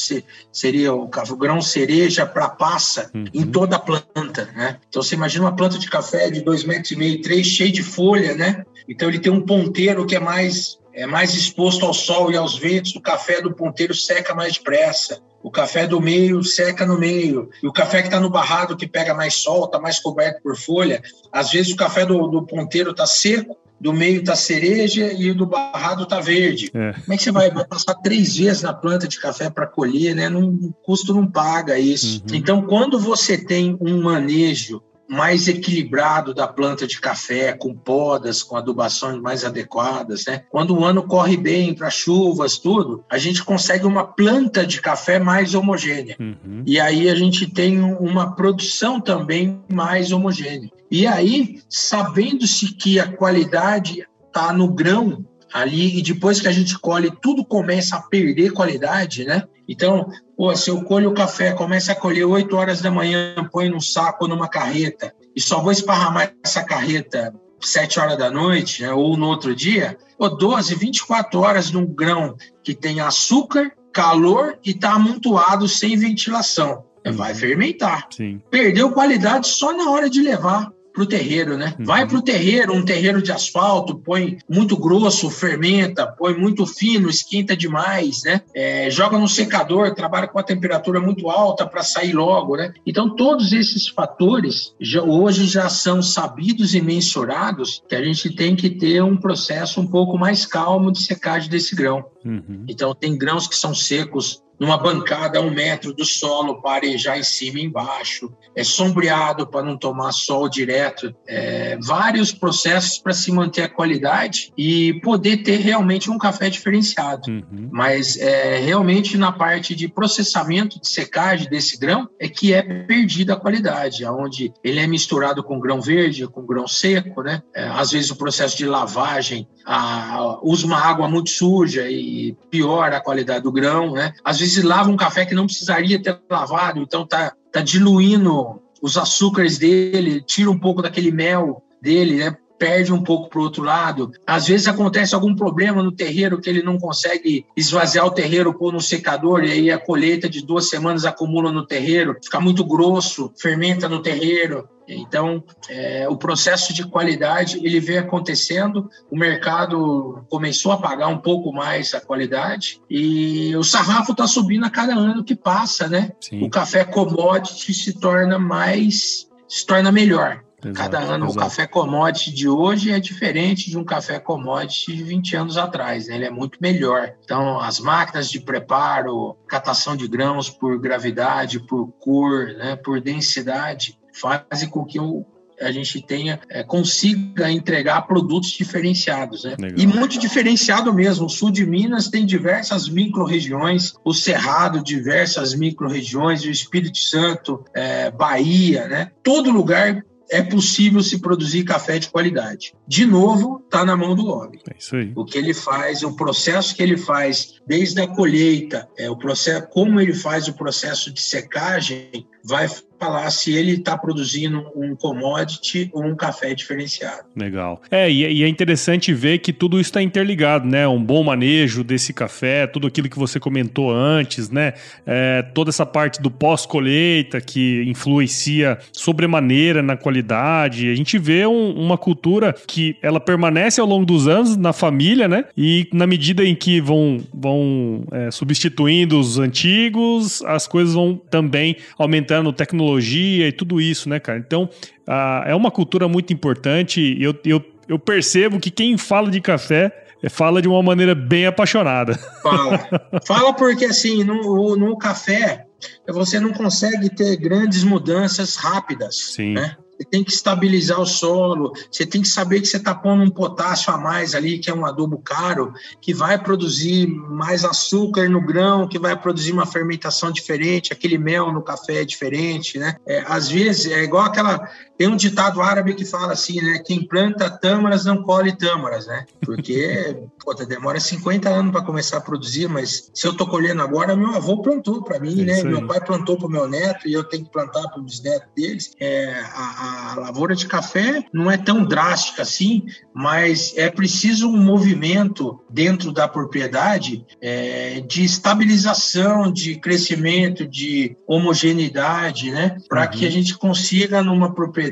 seria 0.52 0.94
o, 0.94 1.08
grão 1.38 1.62
cereja 1.62 2.26
para 2.26 2.50
passa 2.50 3.10
uhum. 3.14 3.26
em 3.34 3.46
toda 3.46 3.76
a 3.76 3.80
planta, 3.80 4.50
né? 4.56 4.78
Então 4.90 5.02
você 5.02 5.16
imagina 5.16 5.46
uma 5.46 5.56
planta 5.56 5.78
de 5.78 5.90
café 5.90 6.30
de 6.30 6.42
dois 6.42 6.64
metros 6.64 6.92
e 6.92 6.96
meio, 6.96 7.22
três, 7.22 7.48
cheio 7.48 7.72
de 7.72 7.84
folha, 7.84 8.36
né? 8.36 8.66
Então 8.88 9.08
ele 9.08 9.20
tem 9.20 9.32
um 9.32 9.42
ponteiro 9.42 10.06
que 10.06 10.16
é 10.16 10.20
mais 10.20 10.78
é 10.94 11.06
mais 11.06 11.34
exposto 11.34 11.86
ao 11.86 11.94
sol 11.94 12.32
e 12.32 12.38
aos 12.38 12.58
ventos. 12.58 12.96
O 12.96 13.02
café 13.02 13.42
do 13.42 13.54
ponteiro 13.54 13.94
seca 13.94 14.34
mais 14.34 14.54
depressa. 14.54 15.22
O 15.44 15.52
café 15.52 15.86
do 15.86 16.00
meio 16.00 16.42
seca 16.42 16.86
no 16.86 16.98
meio. 16.98 17.50
E 17.62 17.68
o 17.68 17.74
café 17.74 18.02
que 18.02 18.08
está 18.08 18.20
no 18.20 18.30
barrado, 18.30 18.78
que 18.78 18.88
pega 18.88 19.14
mais 19.14 19.36
sol, 19.36 19.66
está 19.66 19.78
mais 19.78 20.00
coberto 20.00 20.42
por 20.42 20.56
folha. 20.56 21.04
Às 21.32 21.52
vezes 21.52 21.74
o 21.74 21.76
café 21.76 22.06
do, 22.06 22.28
do 22.28 22.46
ponteiro 22.46 22.92
está 22.92 23.06
seco 23.06 23.58
do 23.80 23.94
meio 23.94 24.24
tá 24.24 24.36
cereja 24.36 25.12
e 25.14 25.34
do 25.34 25.46
barrado 25.46 26.06
tá 26.06 26.20
verde. 26.20 26.72
É. 26.74 26.94
Como 26.94 27.14
é 27.14 27.18
que 27.18 27.24
você 27.24 27.32
vai, 27.32 27.52
vai, 27.52 27.66
passar 27.66 27.96
três 27.96 28.38
vezes 28.38 28.62
na 28.62 28.74
planta 28.74 29.08
de 29.08 29.20
café 29.20 29.50
para 29.50 29.68
colher, 29.68 30.16
né? 30.16 30.30
Não, 30.30 30.50
o 30.50 30.74
custo 30.84 31.14
não 31.14 31.30
paga 31.30 31.78
isso. 31.78 32.24
Uhum. 32.30 32.36
Então, 32.36 32.62
quando 32.62 33.00
você 33.00 33.38
tem 33.38 33.78
um 33.80 34.02
manejo 34.02 34.82
mais 35.08 35.48
equilibrado 35.48 36.34
da 36.34 36.48
planta 36.48 36.88
de 36.88 37.00
café, 37.00 37.54
com 37.54 37.76
podas, 37.76 38.42
com 38.42 38.56
adubações 38.56 39.22
mais 39.22 39.46
adequadas, 39.46 40.26
né? 40.26 40.44
Quando 40.50 40.76
o 40.76 40.84
ano 40.84 41.04
corre 41.04 41.38
bem 41.38 41.74
para 41.74 41.90
chuvas, 41.90 42.58
tudo, 42.58 43.04
a 43.10 43.18
gente 43.18 43.44
consegue 43.44 43.86
uma 43.86 44.04
planta 44.04 44.66
de 44.66 44.82
café 44.82 45.20
mais 45.20 45.54
homogênea. 45.54 46.16
Uhum. 46.20 46.64
E 46.66 46.80
aí 46.80 47.10
a 47.10 47.16
gente 47.16 47.48
tem 47.48 47.80
uma 47.82 48.36
produção 48.36 49.00
também 49.00 49.62
mais 49.72 50.12
homogênea. 50.12 50.72
E 50.90 51.08
aí, 51.08 51.62
sabendo-se 51.70 52.74
que 52.74 53.00
a 53.00 53.12
qualidade 53.12 54.08
está 54.28 54.54
no 54.54 54.68
grão 54.68 55.26
ali 55.54 55.98
e 55.98 56.02
depois 56.02 56.42
que 56.42 56.48
a 56.48 56.52
gente 56.52 56.78
colhe, 56.78 57.12
tudo 57.22 57.46
começa 57.46 57.96
a 57.96 58.02
perder 58.02 58.52
qualidade, 58.52 59.24
né? 59.26 59.44
Então, 59.68 60.08
pô, 60.38 60.56
se 60.56 60.70
eu 60.70 60.84
colho 60.84 61.10
o 61.10 61.14
café, 61.14 61.54
começa 61.54 61.92
a 61.92 61.96
colher 61.96 62.26
8 62.26 62.56
horas 62.56 62.82
da 62.82 62.92
manhã, 62.92 63.34
põe 63.52 63.70
num 63.70 63.80
saco 63.80 64.26
ou 64.26 64.30
numa 64.30 64.48
carreta, 64.48 65.14
e 65.36 65.42
só 65.42 65.62
vou 65.62 65.72
esparramar 65.72 66.34
essa 66.44 66.64
carreta 66.64 67.34
7 67.62 68.00
horas 68.00 68.18
da 68.18 68.30
noite, 68.30 68.84
né, 68.84 68.92
ou 68.92 69.18
no 69.18 69.28
outro 69.28 69.56
dia, 69.56 69.98
pô, 70.18 70.30
12, 70.30 70.76
24 70.76 71.40
horas 71.40 71.72
num 71.72 71.86
grão 71.86 72.36
que 72.64 72.76
tem 72.76 73.00
açúcar, 73.00 73.72
calor 73.92 74.60
e 74.64 74.72
está 74.72 74.94
amontoado 74.94 75.68
sem 75.68 75.98
ventilação. 75.98 76.84
Vai 77.12 77.34
fermentar. 77.36 78.08
Sim. 78.12 78.42
Perdeu 78.50 78.92
qualidade 78.92 79.48
só 79.48 79.72
na 79.76 79.90
hora 79.90 80.10
de 80.10 80.22
levar 80.22 80.72
pro 80.96 81.06
terreiro, 81.06 81.58
né? 81.58 81.76
Uhum. 81.78 81.86
Vai 81.86 82.08
pro 82.08 82.22
terreiro, 82.22 82.74
um 82.74 82.84
terreiro 82.84 83.22
de 83.22 83.32
asfalto, 83.32 84.00
põe 84.00 84.38
muito 84.50 84.78
grosso, 84.78 85.30
fermenta, 85.30 86.08
põe 86.08 86.34
muito 86.34 86.66
fino, 86.66 87.10
esquenta 87.10 87.56
demais, 87.56 88.24
né? 88.24 88.42
É, 88.56 88.90
joga 88.90 89.18
no 89.18 89.28
secador, 89.28 89.94
trabalha 89.94 90.28
com 90.28 90.40
a 90.40 90.44
temperatura 90.44 91.02
muito 91.02 91.30
alta 91.30 91.68
para 91.68 91.84
sair 91.84 92.14
logo, 92.14 92.56
né? 92.56 92.74
Então, 92.86 93.14
todos 93.14 93.52
esses 93.52 93.90
fatores 93.90 94.74
já, 94.80 95.04
hoje 95.04 95.46
já 95.46 95.68
são 95.68 96.02
sabidos 96.02 96.74
e 96.74 96.82
mensurados 96.82 97.84
que 97.90 97.96
a 97.96 98.04
gente 98.04 98.34
tem 98.34 98.56
que 98.56 98.70
ter 98.70 99.04
um 99.04 99.18
processo 99.18 99.82
um 99.82 99.88
pouco 99.88 100.18
mais 100.18 100.46
calmo 100.46 100.92
de 100.94 101.04
secagem 101.04 101.50
desse 101.50 101.76
grão. 101.76 102.06
Uhum. 102.24 102.64
Então, 102.70 102.96
tem 102.96 103.18
grãos 103.18 103.48
que 103.48 103.56
são 103.56 103.76
secos 103.76 104.42
numa 104.60 104.78
bancada 104.78 105.40
a 105.40 105.42
um 105.42 105.52
metro 105.52 105.94
do 105.94 106.06
solo 106.06 106.62
para 106.62 106.88
arejar 106.88 107.18
em 107.18 107.24
cima 107.24 107.60
e 107.60 107.64
embaixo, 107.64 108.32
é 108.56 108.64
sombreado 108.64 109.48
para 109.48 109.66
não 109.66 109.78
tomar 109.78 110.12
sol 110.12 110.48
direto, 110.48 111.14
é, 111.28 111.78
vários 111.82 112.32
processos 112.32 112.98
para 112.98 113.14
se 113.14 113.32
manter 113.32 113.64
a 113.64 113.70
qualidade 113.70 114.52
e 114.58 115.00
poder 115.02 115.38
ter 115.38 115.58
realmente 115.58 116.10
um 116.10 116.18
café 116.18 116.50
diferenciado. 116.50 117.30
Uhum. 117.30 117.70
Mas 117.72 118.18
é, 118.18 118.60
realmente 118.60 119.18
na 119.18 119.32
parte 119.32 119.76
de 119.76 119.88
processamento, 119.88 120.80
de 120.80 120.88
secagem 120.88 121.50
desse 121.50 121.78
grão, 121.78 122.10
é 122.20 122.28
que 122.28 122.54
é 122.54 122.62
perdida 122.62 123.34
a 123.34 123.40
qualidade, 123.40 124.06
onde 124.06 124.54
ele 124.64 124.80
é 124.80 124.88
misturado 124.88 125.44
com 125.44 125.60
grão 125.60 125.82
verde, 125.82 126.28
com 126.28 126.46
grão 126.46 126.68
seco, 126.68 127.22
né? 127.22 127.42
É, 127.54 127.68
às 127.68 127.92
vezes 127.92 128.10
o 128.10 128.16
processo 128.16 128.58
de 128.58 128.66
lavagem 128.66 129.48
a, 129.66 130.40
usa 130.44 130.66
uma 130.66 130.80
água 130.80 131.10
muito 131.10 131.30
suja 131.30 131.90
e 131.90 132.38
piora 132.50 132.98
a 132.98 133.02
qualidade 133.02 133.44
do 133.44 133.52
grão, 133.52 133.94
né? 133.94 134.14
Às 134.24 134.40
vezes 134.40 134.45
vezes 134.54 134.64
lava 134.64 134.90
um 134.90 134.98
café 134.98 135.26
que 135.26 135.36
não 135.36 135.46
precisaria 135.46 136.02
ter 136.02 136.20
lavado, 136.30 136.82
então 136.82 137.06
tá, 137.06 137.34
tá 137.52 137.62
diluindo 137.62 138.62
os 138.82 138.98
açúcares 138.98 139.58
dele, 139.58 140.22
tira 140.22 140.52
um 140.52 140.60
pouco 140.60 140.82
daquele 140.82 141.12
mel 141.12 141.64
dele, 141.82 142.16
né? 142.18 142.38
Perde 142.66 142.92
um 142.92 143.04
pouco 143.04 143.30
para 143.30 143.38
o 143.38 143.44
outro 143.44 143.64
lado. 143.64 144.12
Às 144.26 144.48
vezes 144.48 144.68
acontece 144.68 145.14
algum 145.14 145.36
problema 145.36 145.84
no 145.84 145.92
terreiro 145.92 146.42
que 146.42 146.50
ele 146.50 146.64
não 146.64 146.80
consegue 146.80 147.46
esvaziar 147.56 148.04
o 148.08 148.12
terreiro, 148.12 148.58
pôr 148.58 148.74
no 148.74 148.82
secador, 148.82 149.44
e 149.44 149.52
aí 149.52 149.72
a 149.72 149.78
colheita 149.78 150.28
de 150.28 150.44
duas 150.44 150.68
semanas 150.68 151.06
acumula 151.06 151.52
no 151.52 151.64
terreiro, 151.64 152.18
fica 152.24 152.40
muito 152.40 152.66
grosso, 152.66 153.32
fermenta 153.40 153.88
no 153.88 154.02
terreiro. 154.02 154.68
Então, 154.88 155.44
é, 155.70 156.08
o 156.10 156.18
processo 156.18 156.74
de 156.74 156.88
qualidade 156.88 157.60
ele 157.64 157.80
vem 157.80 158.00
acontecendo, 158.00 158.90
o 159.12 159.16
mercado 159.16 160.26
começou 160.28 160.72
a 160.72 160.78
pagar 160.78 161.08
um 161.08 161.20
pouco 161.20 161.54
mais 161.54 161.94
a 161.94 162.02
qualidade 162.02 162.82
e 162.90 163.56
o 163.56 163.64
sarrafo 163.64 164.12
está 164.12 164.28
subindo 164.28 164.66
a 164.66 164.72
cada 164.72 164.96
ano 164.96 165.24
que 165.24 165.36
passa, 165.36 165.88
né? 165.88 166.12
Sim. 166.20 166.44
O 166.44 166.50
café 166.50 166.84
commodity 166.84 167.76
se 167.76 167.94
torna 168.00 168.40
mais, 168.40 169.28
se 169.48 169.66
torna 169.68 169.92
melhor. 169.92 170.45
Exato, 170.66 170.74
Cada 170.74 171.00
ano 171.00 171.26
exato. 171.26 171.32
o 171.32 171.42
café 171.42 171.68
commodity 171.68 172.34
de 172.34 172.50
hoje 172.50 172.92
é 172.92 173.00
diferente 173.00 173.70
de 173.70 173.78
um 173.78 173.84
café 173.84 174.20
commodity 174.20 174.96
de 174.96 175.04
20 175.04 175.36
anos 175.36 175.58
atrás, 175.58 176.08
né? 176.08 176.16
ele 176.16 176.26
é 176.26 176.32
muito 176.32 176.58
melhor. 176.60 177.14
Então, 177.24 177.60
as 177.60 177.80
máquinas 177.80 178.30
de 178.30 178.40
preparo, 178.40 179.38
catação 179.48 179.96
de 179.96 180.08
grãos 180.08 180.50
por 180.50 180.80
gravidade, 180.80 181.60
por 181.60 181.92
cor, 182.00 182.48
né? 182.58 182.76
por 182.76 183.00
densidade, 183.00 184.00
fazem 184.12 184.68
com 184.68 184.84
que 184.84 185.00
o, 185.00 185.24
a 185.62 185.72
gente 185.72 186.02
tenha 186.02 186.40
é, 186.50 186.64
consiga 186.64 187.52
entregar 187.52 188.02
produtos 188.04 188.50
diferenciados, 188.50 189.44
né? 189.44 189.56
E 189.78 189.86
muito 189.86 190.20
diferenciado 190.20 190.94
mesmo. 190.94 191.26
O 191.26 191.30
sul 191.30 191.52
de 191.52 191.66
Minas 191.66 192.10
tem 192.10 192.26
diversas 192.26 192.90
micro-regiões, 192.90 193.94
o 194.04 194.14
Cerrado 194.14 194.84
diversas 194.84 195.54
micro-regiões, 195.54 196.44
o 196.44 196.50
Espírito 196.50 196.98
Santo, 196.98 197.64
é, 197.74 198.12
Bahia, 198.12 198.88
né? 198.88 199.12
Todo 199.24 199.52
lugar 199.52 200.04
é 200.30 200.42
possível 200.42 201.02
se 201.02 201.20
produzir 201.20 201.64
café 201.64 202.00
de 202.00 202.10
qualidade. 202.10 202.74
De 202.88 203.06
novo, 203.06 203.62
está 203.66 203.86
na 203.86 203.96
mão 203.96 204.16
do 204.16 204.28
homem. 204.28 204.60
É 204.70 204.78
isso 204.78 204.96
aí. 204.96 205.12
O 205.16 205.26
que 205.26 205.38
ele 205.38 205.54
faz, 205.54 206.04
o 206.04 206.16
processo 206.16 206.76
que 206.76 206.84
ele 206.84 206.98
faz, 206.98 207.62
desde 207.68 208.02
a 208.02 208.08
colheita, 208.08 208.88
é 208.98 209.10
o 209.10 209.18
processo, 209.18 209.68
como 209.70 210.00
ele 210.00 210.14
faz 210.14 210.48
o 210.48 210.54
processo 210.54 211.12
de 211.12 211.22
secagem, 211.22 212.28
vai 212.44 212.68
falar 213.00 213.30
se 213.30 213.54
ele 213.54 213.74
está 213.74 213.98
produzindo 213.98 214.66
um 214.76 214.96
commodity 214.96 215.90
ou 215.94 216.04
um 216.04 216.16
café 216.16 216.54
diferenciado. 216.54 217.24
Legal. 217.36 217.82
É, 217.90 218.10
e, 218.12 218.44
é 218.44 218.48
interessante 218.48 219.14
ver 219.14 219.40
que 219.40 219.54
tudo 219.54 219.80
isso 219.80 219.90
está 219.90 220.02
interligado, 220.02 220.68
né? 220.68 220.88
Um 220.88 221.04
bom 221.04 221.24
manejo 221.24 221.84
desse 221.84 222.14
café, 222.14 222.68
tudo 222.68 222.88
aquilo 222.88 223.10
que 223.10 223.18
você 223.18 223.40
comentou 223.40 223.92
antes, 223.92 224.50
né? 224.50 224.74
É, 225.06 225.42
toda 225.54 225.70
essa 225.70 225.86
parte 225.86 226.22
do 226.22 226.32
pós-colheita 226.32 227.40
que 227.42 227.84
influencia 227.88 228.78
sobremaneira 228.92 229.82
na 229.82 229.96
qualidade. 229.96 230.90
A 230.90 230.96
gente 230.96 231.18
vê 231.18 231.46
um, 231.46 231.72
uma 231.72 231.98
cultura 231.98 232.56
que 232.68 232.98
ela 233.02 233.20
permanece 233.20 233.80
ao 233.80 233.88
longo 233.88 234.06
dos 234.06 234.28
anos 234.28 234.58
na 234.58 234.74
família, 234.74 235.28
né? 235.28 235.46
E 235.58 235.88
na 235.94 236.08
medida 236.08 236.44
em 236.44 236.56
que 236.56 236.82
vão, 236.82 237.22
vão 237.34 238.04
é, 238.12 238.32
substituindo 238.32 239.20
os 239.20 239.38
antigos, 239.38 240.42
as 240.44 240.68
coisas 240.68 240.94
vão 240.94 241.20
também 241.30 241.78
aumentando 241.98 242.16
aumentando 242.16 242.54
tecnologia 242.96 243.48
e 243.48 243.52
tudo 243.52 243.82
isso, 243.82 244.10
né, 244.10 244.20
cara? 244.20 244.40
Então, 244.40 244.70
uh, 245.08 245.44
é 245.46 245.56
uma 245.56 245.72
cultura 245.72 246.08
muito 246.08 246.32
importante 246.34 247.18
eu, 247.20 247.34
eu, 247.46 247.64
eu 247.88 248.00
percebo 248.00 248.60
que 248.60 248.72
quem 248.72 248.98
fala 248.98 249.30
de 249.30 249.42
café 249.42 250.04
fala 250.30 250.62
de 250.62 250.68
uma 250.68 250.82
maneira 250.82 251.14
bem 251.14 251.46
apaixonada. 251.46 252.16
Fala. 252.42 252.90
Fala 253.28 253.54
porque, 253.54 253.86
assim, 253.86 254.24
no, 254.24 254.76
no 254.76 254.98
café, 254.98 255.68
você 256.08 256.40
não 256.40 256.52
consegue 256.52 257.14
ter 257.14 257.38
grandes 257.38 257.84
mudanças 257.84 258.56
rápidas. 258.56 259.34
Sim. 259.34 259.54
Né? 259.54 259.78
Você 259.98 260.06
tem 260.10 260.24
que 260.24 260.32
estabilizar 260.32 261.00
o 261.00 261.06
solo, 261.06 261.72
você 261.90 262.06
tem 262.06 262.22
que 262.22 262.28
saber 262.28 262.60
que 262.60 262.68
você 262.68 262.78
está 262.78 262.94
pondo 262.94 263.24
um 263.24 263.30
potássio 263.30 263.94
a 263.94 263.98
mais 263.98 264.36
ali, 264.36 264.60
que 264.60 264.70
é 264.70 264.74
um 264.74 264.86
adubo 264.86 265.18
caro, 265.20 265.74
que 266.02 266.14
vai 266.14 266.38
produzir 266.38 267.08
mais 267.08 267.64
açúcar 267.64 268.30
no 268.30 268.42
grão, 268.42 268.88
que 268.88 269.00
vai 269.00 269.20
produzir 269.20 269.54
uma 269.54 269.66
fermentação 269.66 270.32
diferente, 270.32 270.92
aquele 270.92 271.18
mel 271.18 271.52
no 271.52 271.62
café 271.62 272.02
é 272.02 272.06
diferente, 272.06 272.78
né? 272.78 272.98
É, 273.08 273.24
às 273.28 273.50
vezes 273.50 273.92
é 273.92 274.04
igual 274.04 274.26
aquela. 274.26 274.70
Tem 274.98 275.08
um 275.08 275.16
ditado 275.16 275.62
árabe 275.62 275.94
que 275.94 276.06
fala 276.06 276.34
assim, 276.34 276.62
né? 276.62 276.80
Quem 276.86 277.06
planta 277.06 277.50
tâmaras 277.50 278.06
não 278.06 278.24
colhe 278.24 278.56
tâmaras, 278.56 279.08
né? 279.08 279.26
Porque 279.42 280.18
pô, 280.44 280.54
demora 280.54 281.00
50 281.00 281.50
anos 281.50 281.72
para 281.72 281.84
começar 281.84 282.18
a 282.18 282.22
produzir, 282.22 282.68
mas 282.68 283.12
se 283.14 283.28
eu 283.28 283.32
estou 283.32 283.48
colhendo 283.48 283.82
agora, 283.82 284.16
meu 284.16 284.34
avô 284.34 284.62
plantou 284.62 285.04
para 285.04 285.20
mim, 285.20 285.42
é 285.42 285.46
né? 285.46 285.64
Meu 285.64 285.86
pai 285.86 286.00
plantou 286.00 286.38
para 286.38 286.48
o 286.48 286.52
meu 286.52 286.68
neto 286.68 287.08
e 287.08 287.14
eu 287.14 287.24
tenho 287.24 287.44
que 287.44 287.52
plantar 287.52 287.90
para 287.90 288.02
os 288.02 288.22
netos 288.22 288.50
deles. 288.56 288.92
É, 289.00 289.42
a, 289.54 290.14
a 290.14 290.20
lavoura 290.20 290.56
de 290.56 290.66
café 290.66 291.26
não 291.34 291.52
é 291.52 291.58
tão 291.58 291.84
drástica 291.84 292.44
assim, 292.44 292.86
mas 293.14 293.74
é 293.76 293.90
preciso 293.90 294.48
um 294.48 294.58
movimento 294.58 295.60
dentro 295.70 296.12
da 296.12 296.28
propriedade 296.28 297.26
é, 297.42 298.00
de 298.02 298.24
estabilização, 298.24 299.52
de 299.52 299.76
crescimento, 299.76 300.66
de 300.66 301.18
homogeneidade, 301.28 302.52
né? 302.52 302.78
Para 302.88 303.04
uhum. 303.04 303.10
que 303.10 303.26
a 303.26 303.32
gente 303.32 303.58
consiga, 303.58 304.24
numa 304.24 304.54
propriedade 304.54 304.85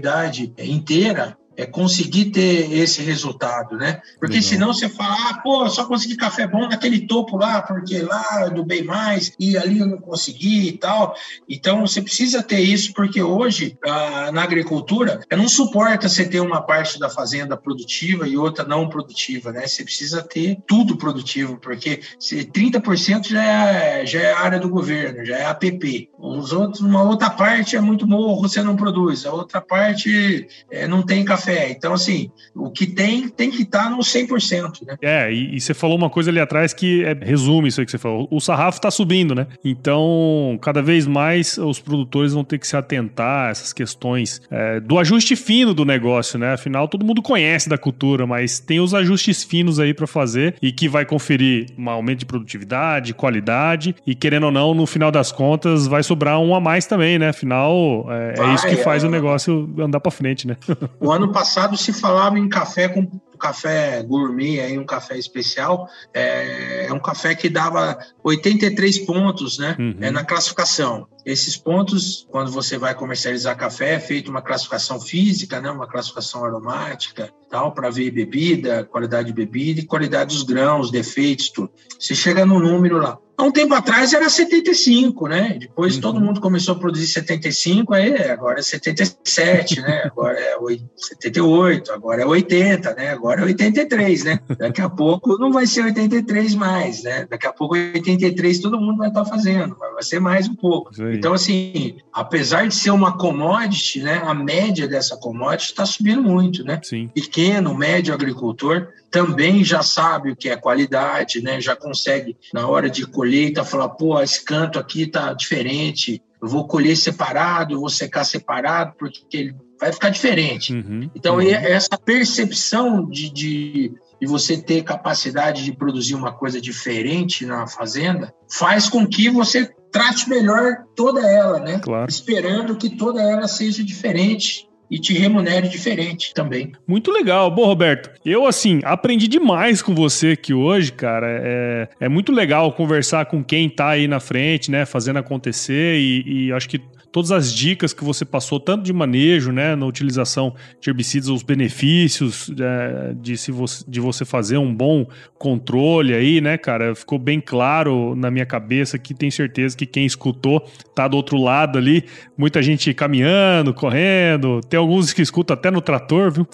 inteira, 0.57 1.37
é 1.55 1.65
conseguir 1.65 2.25
ter 2.25 2.71
esse 2.71 3.01
resultado, 3.01 3.77
né? 3.77 4.01
Porque 4.19 4.35
Legal. 4.35 4.49
senão 4.49 4.73
você 4.73 4.89
fala, 4.89 5.29
ah, 5.29 5.41
pô, 5.43 5.69
só 5.69 5.85
consegui 5.85 6.15
café 6.15 6.47
bom 6.47 6.67
naquele 6.67 7.07
topo 7.07 7.37
lá, 7.37 7.61
porque 7.61 7.99
lá 7.99 8.51
eu 8.55 8.63
bem 8.63 8.83
mais 8.83 9.33
e 9.39 9.57
ali 9.57 9.79
eu 9.79 9.85
não 9.85 9.97
consegui 9.97 10.67
e 10.67 10.77
tal. 10.77 11.15
Então 11.47 11.81
você 11.85 12.01
precisa 12.01 12.41
ter 12.41 12.59
isso, 12.59 12.93
porque 12.93 13.21
hoje 13.21 13.77
ah, 13.85 14.31
na 14.31 14.43
agricultura 14.43 15.21
não 15.31 15.47
suporta 15.47 16.09
você 16.09 16.25
ter 16.25 16.39
uma 16.39 16.61
parte 16.61 16.99
da 16.99 17.09
fazenda 17.09 17.55
produtiva 17.57 18.27
e 18.27 18.37
outra 18.37 18.65
não 18.65 18.89
produtiva, 18.89 19.51
né? 19.51 19.67
Você 19.67 19.83
precisa 19.83 20.21
ter 20.21 20.57
tudo 20.67 20.97
produtivo, 20.97 21.57
porque 21.57 21.99
30% 22.19 23.27
já 23.27 23.43
é, 23.43 24.05
já 24.05 24.19
é 24.19 24.33
área 24.33 24.59
do 24.59 24.69
governo, 24.69 25.25
já 25.25 25.37
é 25.37 25.45
APP. 25.45 26.09
Os 26.17 26.51
outros, 26.51 26.81
uma 26.81 27.03
outra 27.03 27.29
parte 27.29 27.75
é 27.75 27.81
muito 27.81 28.07
morro, 28.07 28.41
você 28.41 28.61
não 28.63 28.75
produz. 28.75 29.25
A 29.25 29.33
outra 29.33 29.61
parte 29.61 30.47
é, 30.71 30.87
não 30.87 31.03
tem 31.03 31.25
café 31.25 31.42
Então, 31.71 31.93
assim, 31.93 32.29
o 32.55 32.69
que 32.69 32.85
tem, 32.85 33.27
tem 33.29 33.49
que 33.49 33.63
estar 33.63 33.85
tá 33.85 33.89
no 33.89 33.99
100%, 33.99 34.85
né? 34.85 34.95
É, 35.01 35.31
e, 35.31 35.55
e, 35.55 35.61
você 35.61 35.73
falou 35.73 35.97
uma 35.97 36.09
coisa 36.09 36.29
ali 36.29 36.39
atrás 36.39 36.73
que 36.73 37.03
é, 37.03 37.13
resume 37.13 37.67
isso 37.69 37.79
aí 37.79 37.85
que 37.85 37.91
você 37.91 37.97
falou. 37.97 38.27
O 38.31 38.39
sarrafo 38.39 38.77
está 38.77 38.91
subindo, 38.91 39.35
né? 39.35 39.47
Então, 39.63 40.57
cada 40.61 40.81
vez 40.81 41.07
mais 41.07 41.57
os 41.57 41.79
produtores 41.79 42.33
vão 42.33 42.43
ter 42.43 42.57
que 42.57 42.67
se 42.67 42.75
atentar 42.75 43.47
a 43.47 43.49
essas 43.49 43.73
questões 43.73 44.41
é, 44.49 44.79
do 44.79 44.97
ajuste 44.99 45.35
fino 45.35 45.73
do 45.73 45.85
negócio, 45.85 46.37
né? 46.39 46.53
Afinal, 46.53 46.87
todo 46.87 47.05
mundo 47.05 47.21
conhece 47.21 47.67
da 47.67 47.77
cultura, 47.77 48.25
mas 48.25 48.59
tem 48.59 48.79
os 48.79 48.93
ajustes 48.93 49.43
finos 49.43 49.79
aí 49.79 49.93
para 49.93 50.07
fazer 50.07 50.55
e 50.61 50.71
que 50.71 50.87
vai 50.87 51.05
conferir 51.05 51.67
um 51.77 51.89
aumento 51.89 52.19
de 52.19 52.25
produtividade, 52.25 53.13
qualidade 53.13 53.95
e, 54.05 54.15
querendo 54.15 54.45
ou 54.45 54.51
não, 54.51 54.73
no 54.73 54.85
final 54.85 55.11
das 55.11 55.31
contas, 55.31 55.87
vai 55.87 56.03
sobrar 56.03 56.39
um 56.39 56.55
a 56.55 56.59
mais 56.59 56.85
também, 56.85 57.19
né? 57.19 57.29
Afinal, 57.29 58.05
é, 58.09 58.33
vai, 58.35 58.51
é 58.51 58.55
isso 58.55 58.67
que 58.67 58.77
faz 58.77 59.03
é... 59.03 59.07
o 59.07 59.09
negócio 59.09 59.69
andar 59.79 59.99
para 59.99 60.11
frente, 60.11 60.47
né? 60.47 60.57
O 60.99 61.11
ano 61.11 61.31
passado 61.33 61.75
se 61.75 61.91
falava 61.91 62.39
em 62.39 62.47
café 62.47 62.87
com 62.87 63.05
café 63.43 64.01
gourmet, 64.01 64.61
aí 64.61 64.79
um 64.79 64.85
café 64.85 65.17
especial, 65.17 65.89
é, 66.13 66.85
é 66.85 66.93
um 66.93 66.99
café 66.99 67.35
que 67.35 67.49
dava 67.49 67.99
83 68.23 68.99
pontos 68.99 69.57
né, 69.57 69.75
uhum. 69.77 69.97
é, 69.99 70.09
na 70.09 70.23
classificação. 70.23 71.05
Esses 71.25 71.57
pontos, 71.57 72.25
quando 72.31 72.49
você 72.51 72.77
vai 72.77 72.95
comercializar 72.95 73.57
café, 73.57 73.95
é 73.95 73.99
feita 73.99 74.29
uma 74.29 74.41
classificação 74.41 74.99
física, 74.99 75.59
né, 75.59 75.69
uma 75.69 75.87
classificação 75.87 76.45
aromática, 76.45 77.29
tal, 77.49 77.73
para 77.73 77.89
ver 77.89 78.11
bebida, 78.11 78.85
qualidade 78.85 79.27
de 79.27 79.33
bebida 79.33 79.81
e 79.81 79.85
qualidade 79.85 80.33
dos 80.33 80.43
grãos, 80.43 80.89
defeitos, 80.89 81.49
tudo. 81.49 81.69
Você 81.99 82.15
chega 82.15 82.45
no 82.45 82.59
número 82.59 82.97
lá. 82.97 83.17
Há 83.35 83.43
um 83.43 83.51
tempo 83.51 83.73
atrás 83.73 84.13
era 84.13 84.29
75, 84.29 85.27
né? 85.27 85.57
Depois 85.59 85.95
uhum. 85.95 86.01
todo 86.01 86.21
mundo 86.21 86.39
começou 86.39 86.75
a 86.75 86.79
produzir 86.79 87.07
75, 87.07 87.93
aí 87.93 88.15
agora 88.29 88.59
é 88.59 88.61
77, 88.61 89.81
né? 89.81 90.03
Agora 90.05 90.39
é 90.39 90.55
78, 90.95 91.91
agora 91.91 92.21
é 92.21 92.25
80, 92.25 92.93
né? 92.93 93.09
Agora 93.09 93.41
é 93.41 93.45
83, 93.45 94.23
né? 94.23 94.39
Daqui 94.57 94.81
a 94.81 94.89
pouco 94.89 95.37
não 95.39 95.51
vai 95.51 95.65
ser 95.65 95.83
83 95.83 96.53
mais, 96.53 97.03
né? 97.03 97.25
Daqui 97.27 97.47
a 97.47 97.53
pouco 97.53 97.75
83 97.75 98.59
todo 98.59 98.79
mundo 98.79 98.97
vai 98.97 99.07
estar 99.07 99.25
fazendo, 99.25 99.75
vai 99.77 100.03
ser 100.03 100.19
mais 100.19 100.47
um 100.47 100.55
pouco. 100.55 100.91
Então, 101.11 101.33
assim, 101.33 101.97
apesar 102.13 102.67
de 102.67 102.75
ser 102.75 102.91
uma 102.91 103.17
commodity, 103.17 104.01
né? 104.01 104.21
A 104.23 104.33
média 104.33 104.87
dessa 104.87 105.17
commodity 105.17 105.71
está 105.71 105.85
subindo 105.85 106.21
muito, 106.21 106.63
né? 106.63 106.79
Sim. 106.83 107.09
Pequeno, 107.13 107.75
médio 107.75 108.13
agricultor 108.13 108.89
também 109.13 109.63
já 109.63 109.83
sabe 109.83 110.31
o 110.31 110.35
que 110.35 110.49
é 110.49 110.55
qualidade, 110.55 111.39
né? 111.39 111.61
Já 111.61 111.75
consegue, 111.75 112.35
na 112.51 112.67
hora 112.67 112.89
de 112.89 113.05
colheita, 113.05 113.63
falar, 113.63 113.89
pô, 113.89 114.19
esse 114.19 114.43
canto 114.43 114.79
aqui 114.79 115.05
tá 115.05 115.33
diferente, 115.33 116.19
eu 116.41 116.47
vou 116.47 116.65
colher 116.65 116.97
separado, 116.97 117.75
eu 117.75 117.79
vou 117.79 117.91
secar 117.91 118.23
separado, 118.23 118.95
porque 118.97 119.19
ele 119.31 119.55
vai 119.79 119.93
ficar 119.93 120.09
diferente. 120.09 120.73
Uhum, 120.73 121.11
então, 121.13 121.35
uhum. 121.35 121.43
essa 121.43 121.95
percepção 121.95 123.07
de, 123.07 123.31
de, 123.31 123.93
de, 124.19 124.27
você 124.27 124.57
ter 124.57 124.81
capacidade 124.83 125.63
de 125.63 125.71
produzir 125.71 126.15
uma 126.15 126.33
coisa 126.33 126.59
diferente 126.59 127.45
na 127.45 127.67
fazenda 127.67 128.33
faz 128.49 128.89
com 128.89 129.05
que 129.05 129.29
você 129.29 129.69
trate 129.91 130.27
melhor 130.27 130.85
toda 130.95 131.21
ela, 131.21 131.59
né? 131.59 131.79
Claro. 131.83 132.09
Esperando 132.09 132.75
que 132.75 132.89
toda 132.89 133.21
ela 133.21 133.47
seja 133.47 133.83
diferente 133.83 134.67
e 134.93 134.99
te 134.99 135.11
remunere 135.11 135.67
diferente 135.67 136.35
também. 136.35 136.71
Muito 136.87 137.09
legal. 137.09 137.49
Bom, 137.49 137.65
Roberto, 137.65 138.11
eu, 138.23 138.45
assim, 138.45 138.79
aprendi 138.83 139.27
demais 139.27 139.81
com 139.81 139.95
você 139.95 140.29
aqui 140.29 140.53
hoje, 140.53 140.91
cara. 140.91 141.27
É, 141.43 141.89
é 142.01 142.07
muito 142.07 142.31
legal 142.31 142.71
conversar 142.71 143.25
com 143.25 143.43
quem 143.43 143.67
tá 143.67 143.89
aí 143.89 144.07
na 144.07 144.19
frente, 144.19 144.69
né, 144.69 144.85
fazendo 144.85 145.17
acontecer 145.17 145.97
e, 145.97 146.45
e 146.45 146.53
acho 146.53 146.69
que 146.69 146.79
todas 147.13 147.31
as 147.31 147.53
dicas 147.53 147.93
que 147.93 148.03
você 148.03 148.25
passou, 148.25 148.59
tanto 148.59 148.83
de 148.83 148.91
manejo, 148.91 149.51
né, 149.51 149.75
na 149.75 149.85
utilização 149.85 150.55
de 150.81 150.89
herbicidas, 150.89 151.29
os 151.29 151.43
benefícios 151.43 152.51
é, 152.59 153.13
de, 153.13 153.37
se 153.37 153.51
você, 153.51 153.85
de 153.87 153.99
você 153.99 154.25
fazer 154.25 154.57
um 154.57 154.73
bom 154.73 155.05
controle 155.37 156.15
aí, 156.15 156.41
né, 156.41 156.57
cara, 156.57 156.95
ficou 156.95 157.19
bem 157.19 157.39
claro 157.39 158.15
na 158.15 158.31
minha 158.31 158.47
cabeça 158.47 158.97
que 158.97 159.13
tenho 159.13 159.31
certeza 159.31 159.77
que 159.77 159.85
quem 159.85 160.07
escutou 160.07 160.67
tá 160.95 161.07
do 161.07 161.15
outro 161.15 161.37
lado 161.37 161.77
ali, 161.77 162.03
muita 162.35 162.63
gente 162.63 162.91
caminhando, 162.95 163.75
correndo, 163.75 164.59
tem 164.67 164.79
alguns 164.79 165.13
que 165.13 165.21
escutam 165.21 165.53
até 165.53 165.69
no 165.69 165.81
trator, 165.81 166.31
viu? 166.31 166.47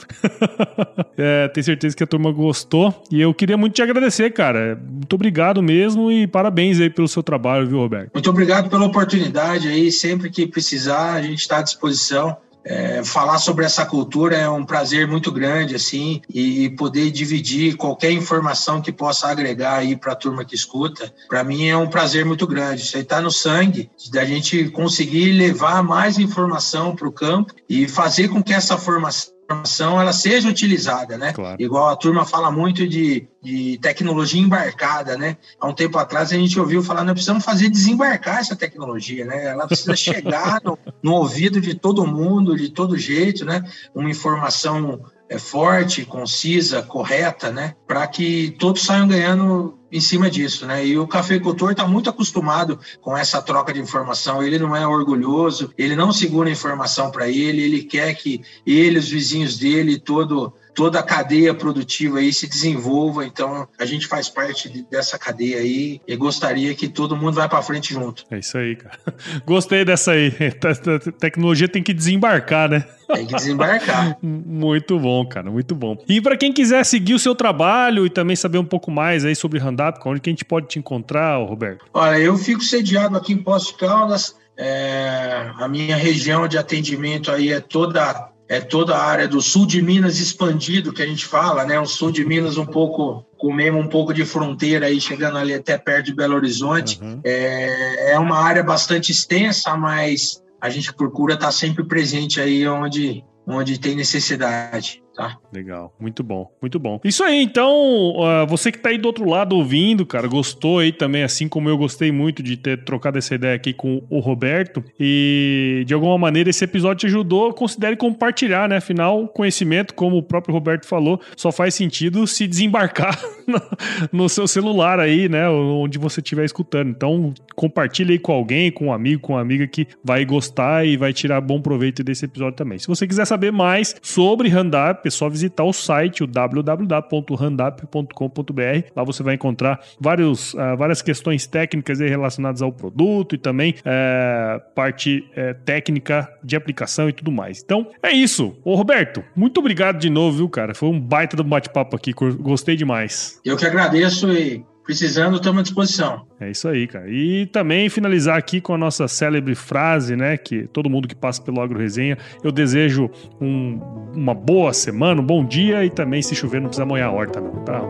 é, 1.17 1.47
tenho 1.47 1.63
certeza 1.63 1.95
que 1.95 2.03
a 2.03 2.07
turma 2.07 2.33
gostou 2.33 3.01
e 3.09 3.21
eu 3.21 3.33
queria 3.33 3.55
muito 3.55 3.75
te 3.75 3.81
agradecer, 3.81 4.31
cara. 4.31 4.77
Muito 4.91 5.13
obrigado 5.13 5.63
mesmo 5.63 6.11
e 6.11 6.27
parabéns 6.27 6.81
aí 6.81 6.89
pelo 6.89 7.07
seu 7.07 7.23
trabalho, 7.23 7.65
viu, 7.65 7.77
Roberto? 7.77 8.11
Muito 8.13 8.29
obrigado 8.29 8.69
pela 8.69 8.85
oportunidade 8.85 9.69
aí, 9.69 9.89
sempre 9.89 10.29
que 10.29 10.48
precisar, 10.49 11.13
a 11.13 11.21
gente 11.21 11.39
está 11.39 11.59
à 11.59 11.61
disposição. 11.61 12.37
É, 12.61 13.03
falar 13.05 13.39
sobre 13.39 13.65
essa 13.65 13.85
cultura 13.85 14.35
é 14.35 14.49
um 14.49 14.65
prazer 14.65 15.07
muito 15.07 15.31
grande, 15.31 15.75
assim, 15.75 16.21
e 16.29 16.69
poder 16.71 17.09
dividir 17.09 17.77
qualquer 17.77 18.11
informação 18.11 18.81
que 18.81 18.91
possa 18.91 19.27
agregar 19.27 19.77
aí 19.77 19.95
para 19.95 20.11
a 20.11 20.15
turma 20.15 20.43
que 20.43 20.55
escuta, 20.55 21.11
para 21.27 21.43
mim 21.43 21.67
é 21.67 21.77
um 21.77 21.87
prazer 21.87 22.25
muito 22.25 22.45
grande. 22.45 22.81
Isso 22.81 22.97
aí 22.97 23.03
está 23.03 23.21
no 23.21 23.31
sangue, 23.31 23.89
da 24.11 24.25
gente 24.25 24.69
conseguir 24.69 25.31
levar 25.31 25.81
mais 25.81 26.19
informação 26.19 26.95
para 26.95 27.07
o 27.07 27.11
campo 27.11 27.53
e 27.67 27.87
fazer 27.87 28.27
com 28.27 28.43
que 28.43 28.53
essa 28.53 28.77
formação 28.77 29.38
informação 29.49 29.99
ela 29.99 30.13
seja 30.13 30.47
utilizada, 30.47 31.17
né? 31.17 31.33
Claro. 31.33 31.59
Igual 31.59 31.89
a 31.89 31.95
turma 31.95 32.23
fala 32.23 32.51
muito 32.51 32.87
de, 32.87 33.27
de 33.41 33.79
tecnologia 33.81 34.39
embarcada, 34.39 35.17
né? 35.17 35.37
Há 35.59 35.67
um 35.67 35.73
tempo 35.73 35.97
atrás 35.97 36.31
a 36.31 36.35
gente 36.35 36.59
ouviu 36.59 36.83
falar, 36.83 37.03
nós 37.03 37.13
precisamos 37.13 37.43
fazer 37.43 37.69
desembarcar 37.69 38.39
essa 38.39 38.55
tecnologia, 38.55 39.25
né? 39.25 39.47
Ela 39.47 39.65
precisa 39.65 39.95
chegar 39.95 40.61
no, 40.63 40.77
no 41.01 41.13
ouvido 41.13 41.59
de 41.59 41.73
todo 41.73 42.05
mundo, 42.05 42.55
de 42.55 42.69
todo 42.69 42.97
jeito, 42.97 43.43
né? 43.43 43.63
Uma 43.93 44.09
informação 44.09 45.01
é, 45.29 45.37
forte, 45.37 46.03
concisa, 46.05 46.81
correta, 46.81 47.51
né? 47.51 47.75
Para 47.87 48.07
que 48.07 48.55
todos 48.57 48.81
saiam 48.81 49.07
ganhando 49.07 49.77
em 49.91 50.01
cima 50.01 50.29
disso, 50.29 50.65
né? 50.65 50.85
E 50.85 50.97
o 50.97 51.07
cafeicultor 51.07 51.71
está 51.71 51.87
muito 51.87 52.09
acostumado 52.09 52.79
com 52.99 53.15
essa 53.15 53.41
troca 53.41 53.71
de 53.71 53.79
informação. 53.79 54.41
Ele 54.41 54.57
não 54.57 54.75
é 54.75 54.85
orgulhoso, 54.85 55.71
ele 55.77 55.95
não 55.95 56.11
segura 56.11 56.49
informação 56.49 57.11
para 57.11 57.27
ele, 57.27 57.61
ele 57.61 57.83
quer 57.83 58.13
que 58.15 58.41
ele, 58.65 58.97
os 58.97 59.09
vizinhos 59.09 59.57
dele, 59.57 59.99
todo 59.99 60.51
toda 60.73 60.99
a 60.99 61.03
cadeia 61.03 61.53
produtiva 61.53 62.19
aí 62.19 62.31
se 62.33 62.47
desenvolva. 62.47 63.25
Então, 63.25 63.67
a 63.77 63.85
gente 63.85 64.07
faz 64.07 64.29
parte 64.29 64.69
de, 64.69 64.83
dessa 64.83 65.17
cadeia 65.17 65.59
aí 65.59 66.01
e 66.07 66.15
gostaria 66.15 66.73
que 66.75 66.87
todo 66.87 67.15
mundo 67.15 67.35
vá 67.35 67.47
para 67.47 67.61
frente 67.61 67.93
junto. 67.93 68.23
É 68.31 68.39
isso 68.39 68.57
aí, 68.57 68.75
cara. 68.75 68.97
Gostei 69.45 69.83
dessa 69.83 70.11
aí. 70.11 70.31
A 70.31 71.11
tecnologia 71.19 71.67
tem 71.67 71.83
que 71.83 71.93
desembarcar, 71.93 72.69
né? 72.69 72.85
Tem 73.13 73.25
que 73.25 73.35
desembarcar. 73.35 74.17
muito 74.21 74.99
bom, 74.99 75.25
cara, 75.25 75.49
muito 75.49 75.73
bom. 75.73 75.97
E 76.07 76.21
para 76.21 76.37
quem 76.37 76.53
quiser 76.53 76.85
seguir 76.85 77.13
o 77.13 77.19
seu 77.19 77.33
trabalho 77.33 78.05
e 78.05 78.09
também 78.09 78.35
saber 78.35 78.57
um 78.57 78.65
pouco 78.65 78.91
mais 78.91 79.25
aí 79.25 79.35
sobre 79.35 79.59
Randap, 79.59 79.99
onde 80.05 80.21
que 80.21 80.29
a 80.29 80.33
gente 80.33 80.45
pode 80.45 80.67
te 80.67 80.79
encontrar, 80.79 81.37
Roberto? 81.37 81.85
Olha, 81.93 82.17
eu 82.17 82.37
fico 82.37 82.61
sediado 82.61 83.17
aqui 83.17 83.33
em 83.33 83.37
Poços 83.37 83.71
Caldas. 83.71 84.35
É, 84.57 85.51
a 85.57 85.67
minha 85.69 85.95
região 85.95 86.47
de 86.47 86.57
atendimento 86.57 87.31
aí 87.31 87.51
é 87.51 87.61
toda 87.61 88.29
é 88.49 88.59
toda 88.59 88.95
a 88.95 89.05
área 89.05 89.27
do 89.27 89.39
sul 89.41 89.67
de 89.67 89.79
Minas 89.79 90.19
expandido 90.19 90.91
que 90.91 91.03
a 91.03 91.05
gente 91.05 91.23
fala, 91.23 91.63
né? 91.63 91.79
O 91.79 91.85
sul 91.85 92.11
de 92.11 92.25
Minas 92.25 92.57
um 92.57 92.65
pouco 92.65 93.23
com 93.37 93.53
mesmo 93.53 93.77
um 93.77 93.87
pouco 93.87 94.11
de 94.11 94.25
fronteira 94.25 94.87
aí 94.87 94.99
chegando 94.99 95.37
ali 95.37 95.53
até 95.53 95.77
perto 95.77 96.07
de 96.07 96.15
Belo 96.15 96.35
Horizonte. 96.35 96.99
Uhum. 96.99 97.21
É, 97.23 98.13
é 98.13 98.19
uma 98.19 98.39
área 98.39 98.63
bastante 98.63 99.11
extensa, 99.11 99.77
mas 99.77 100.43
a 100.59 100.67
gente 100.67 100.91
procura 100.91 101.35
estar 101.35 101.51
sempre 101.51 101.83
presente 101.83 102.41
aí 102.41 102.67
onde 102.67 103.23
onde 103.47 103.79
tem 103.79 103.95
necessidade 103.95 105.01
tá? 105.19 105.37
Legal, 105.51 105.93
muito 105.99 106.23
bom, 106.23 106.49
muito 106.61 106.79
bom. 106.79 107.01
Isso 107.03 107.25
aí, 107.25 107.43
então, 107.43 107.69
uh, 107.71 108.47
você 108.47 108.71
que 108.71 108.77
tá 108.77 108.87
aí 108.87 108.97
do 108.97 109.05
outro 109.05 109.29
lado 109.29 109.53
ouvindo, 109.53 110.05
cara, 110.05 110.27
gostou 110.29 110.79
aí 110.79 110.93
também, 110.93 111.23
assim 111.23 111.49
como 111.49 111.67
eu 111.67 111.77
gostei 111.77 112.09
muito 112.09 112.41
de 112.41 112.55
ter 112.55 112.85
trocado 112.85 113.17
essa 113.17 113.35
ideia 113.35 113.53
aqui 113.53 113.73
com 113.73 114.01
o 114.09 114.19
Roberto, 114.19 114.81
e 114.97 115.83
de 115.85 115.93
alguma 115.93 116.17
maneira 116.17 116.49
esse 116.49 116.63
episódio 116.63 117.01
te 117.01 117.07
ajudou, 117.07 117.53
considere 117.53 117.97
compartilhar, 117.97 118.69
né? 118.69 118.77
Afinal, 118.77 119.27
conhecimento, 119.27 119.93
como 119.93 120.17
o 120.17 120.23
próprio 120.23 120.53
Roberto 120.53 120.85
falou, 120.85 121.19
só 121.35 121.51
faz 121.51 121.75
sentido 121.75 122.25
se 122.25 122.47
desembarcar 122.47 123.19
no 124.13 124.29
seu 124.29 124.47
celular 124.47 125.01
aí, 125.01 125.27
né? 125.27 125.49
Onde 125.49 125.97
você 125.97 126.21
estiver 126.21 126.45
escutando. 126.45 126.91
Então, 126.91 127.33
compartilhe 127.55 128.13
aí 128.13 128.19
com 128.19 128.31
alguém, 128.31 128.71
com 128.71 128.85
um 128.85 128.93
amigo, 128.93 129.21
com 129.21 129.33
uma 129.33 129.41
amiga 129.41 129.67
que 129.67 129.85
vai 130.01 130.23
gostar 130.23 130.85
e 130.85 130.95
vai 130.95 131.11
tirar 131.11 131.41
bom 131.41 131.59
proveito 131.59 132.03
desse 132.05 132.23
episódio 132.23 132.55
também. 132.55 132.79
Se 132.79 132.87
você 132.87 133.05
quiser 133.05 133.25
saber 133.25 133.51
mais 133.51 133.95
sobre 134.01 134.49
Handup, 134.49 135.08
é 135.09 135.11
só 135.11 135.27
visitar 135.27 135.63
o 135.63 135.73
site, 135.73 136.23
o 136.23 136.27
www.randup.com.br. 136.27 138.91
Lá 138.95 139.03
você 139.03 139.21
vai 139.21 139.35
encontrar 139.35 139.81
vários, 139.99 140.53
uh, 140.53 140.77
várias 140.77 141.01
questões 141.01 141.45
técnicas 141.45 141.99
relacionadas 141.99 142.61
ao 142.61 142.71
produto 142.71 143.35
e 143.35 143.37
também 143.37 143.75
uh, 143.79 144.61
parte 144.73 145.25
uh, 145.31 145.53
técnica 145.65 146.31
de 146.43 146.55
aplicação 146.55 147.09
e 147.09 147.13
tudo 147.13 147.31
mais. 147.31 147.61
Então, 147.63 147.91
é 148.01 148.11
isso. 148.11 148.57
Ô, 148.63 148.75
Roberto, 148.75 149.23
muito 149.35 149.59
obrigado 149.59 149.99
de 149.99 150.09
novo, 150.09 150.37
viu, 150.37 150.49
cara? 150.49 150.73
Foi 150.73 150.89
um 150.89 150.99
baita 150.99 151.35
do 151.35 151.43
bate-papo 151.43 151.95
aqui, 151.95 152.13
gostei 152.13 152.75
demais. 152.75 153.39
Eu 153.43 153.57
que 153.57 153.65
agradeço 153.65 154.31
e 154.31 154.63
Precisando, 154.89 155.35
estamos 155.35 155.59
à 155.59 155.61
disposição. 155.61 156.25
É 156.39 156.49
isso 156.49 156.67
aí, 156.67 156.87
cara. 156.87 157.07
E 157.07 157.45
também 157.45 157.87
finalizar 157.89 158.35
aqui 158.35 158.59
com 158.59 158.73
a 158.73 158.77
nossa 158.77 159.07
célebre 159.07 159.53
frase, 159.53 160.15
né? 160.15 160.35
Que 160.35 160.63
todo 160.63 160.89
mundo 160.89 161.07
que 161.07 161.13
passa 161.13 161.39
pelo 161.43 161.61
Agro 161.61 161.77
Resenha, 161.77 162.17
eu 162.43 162.51
desejo 162.51 163.07
um, 163.39 163.79
uma 164.15 164.33
boa 164.33 164.73
semana, 164.73 165.21
um 165.21 165.23
bom 165.23 165.45
dia 165.45 165.85
e 165.85 165.91
também, 165.91 166.23
se 166.23 166.33
chover, 166.33 166.59
não 166.59 166.69
precisa 166.69 166.87
molhar 166.87 167.09
a 167.09 167.11
horta, 167.11 167.39
não, 167.39 167.63
tá? 167.63 167.81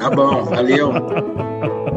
Tá 0.00 0.10
bom, 0.10 0.46
valeu. 0.46 0.90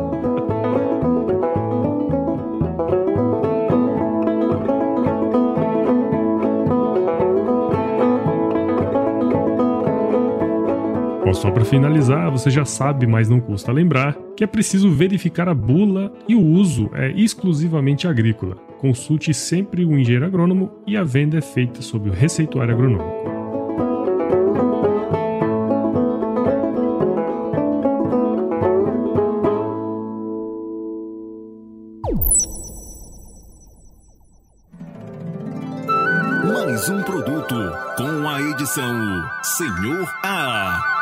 Só 11.42 11.50
para 11.50 11.66
finalizar, 11.66 12.30
você 12.30 12.52
já 12.52 12.64
sabe, 12.64 13.08
mas 13.08 13.28
não 13.28 13.40
custa 13.40 13.72
lembrar, 13.72 14.16
que 14.38 14.44
é 14.44 14.48
preciso 14.48 14.92
verificar 14.92 15.50
a 15.50 15.56
bula 15.56 16.14
e 16.28 16.36
o 16.36 16.40
uso 16.40 16.92
é 16.94 17.10
exclusivamente 17.14 18.08
agrícola. 18.08 18.58
Consulte 18.78 19.34
sempre 19.34 19.84
o 19.84 19.98
engenheiro 19.98 20.28
agrônomo 20.28 20.70
e 20.86 20.96
a 20.96 21.04
venda 21.04 21.40
é 21.40 21.42
feita 21.42 21.82
sob 21.82 22.12
o 22.12 22.14
receituário 22.14 22.76
agronômico. 22.76 23.32
Mais 36.54 36.88
um 36.88 37.02
produto 37.02 37.56
com 37.98 38.30
a 38.30 38.40
edição 38.44 39.24
Senhor 39.42 40.08
A. 40.24 41.01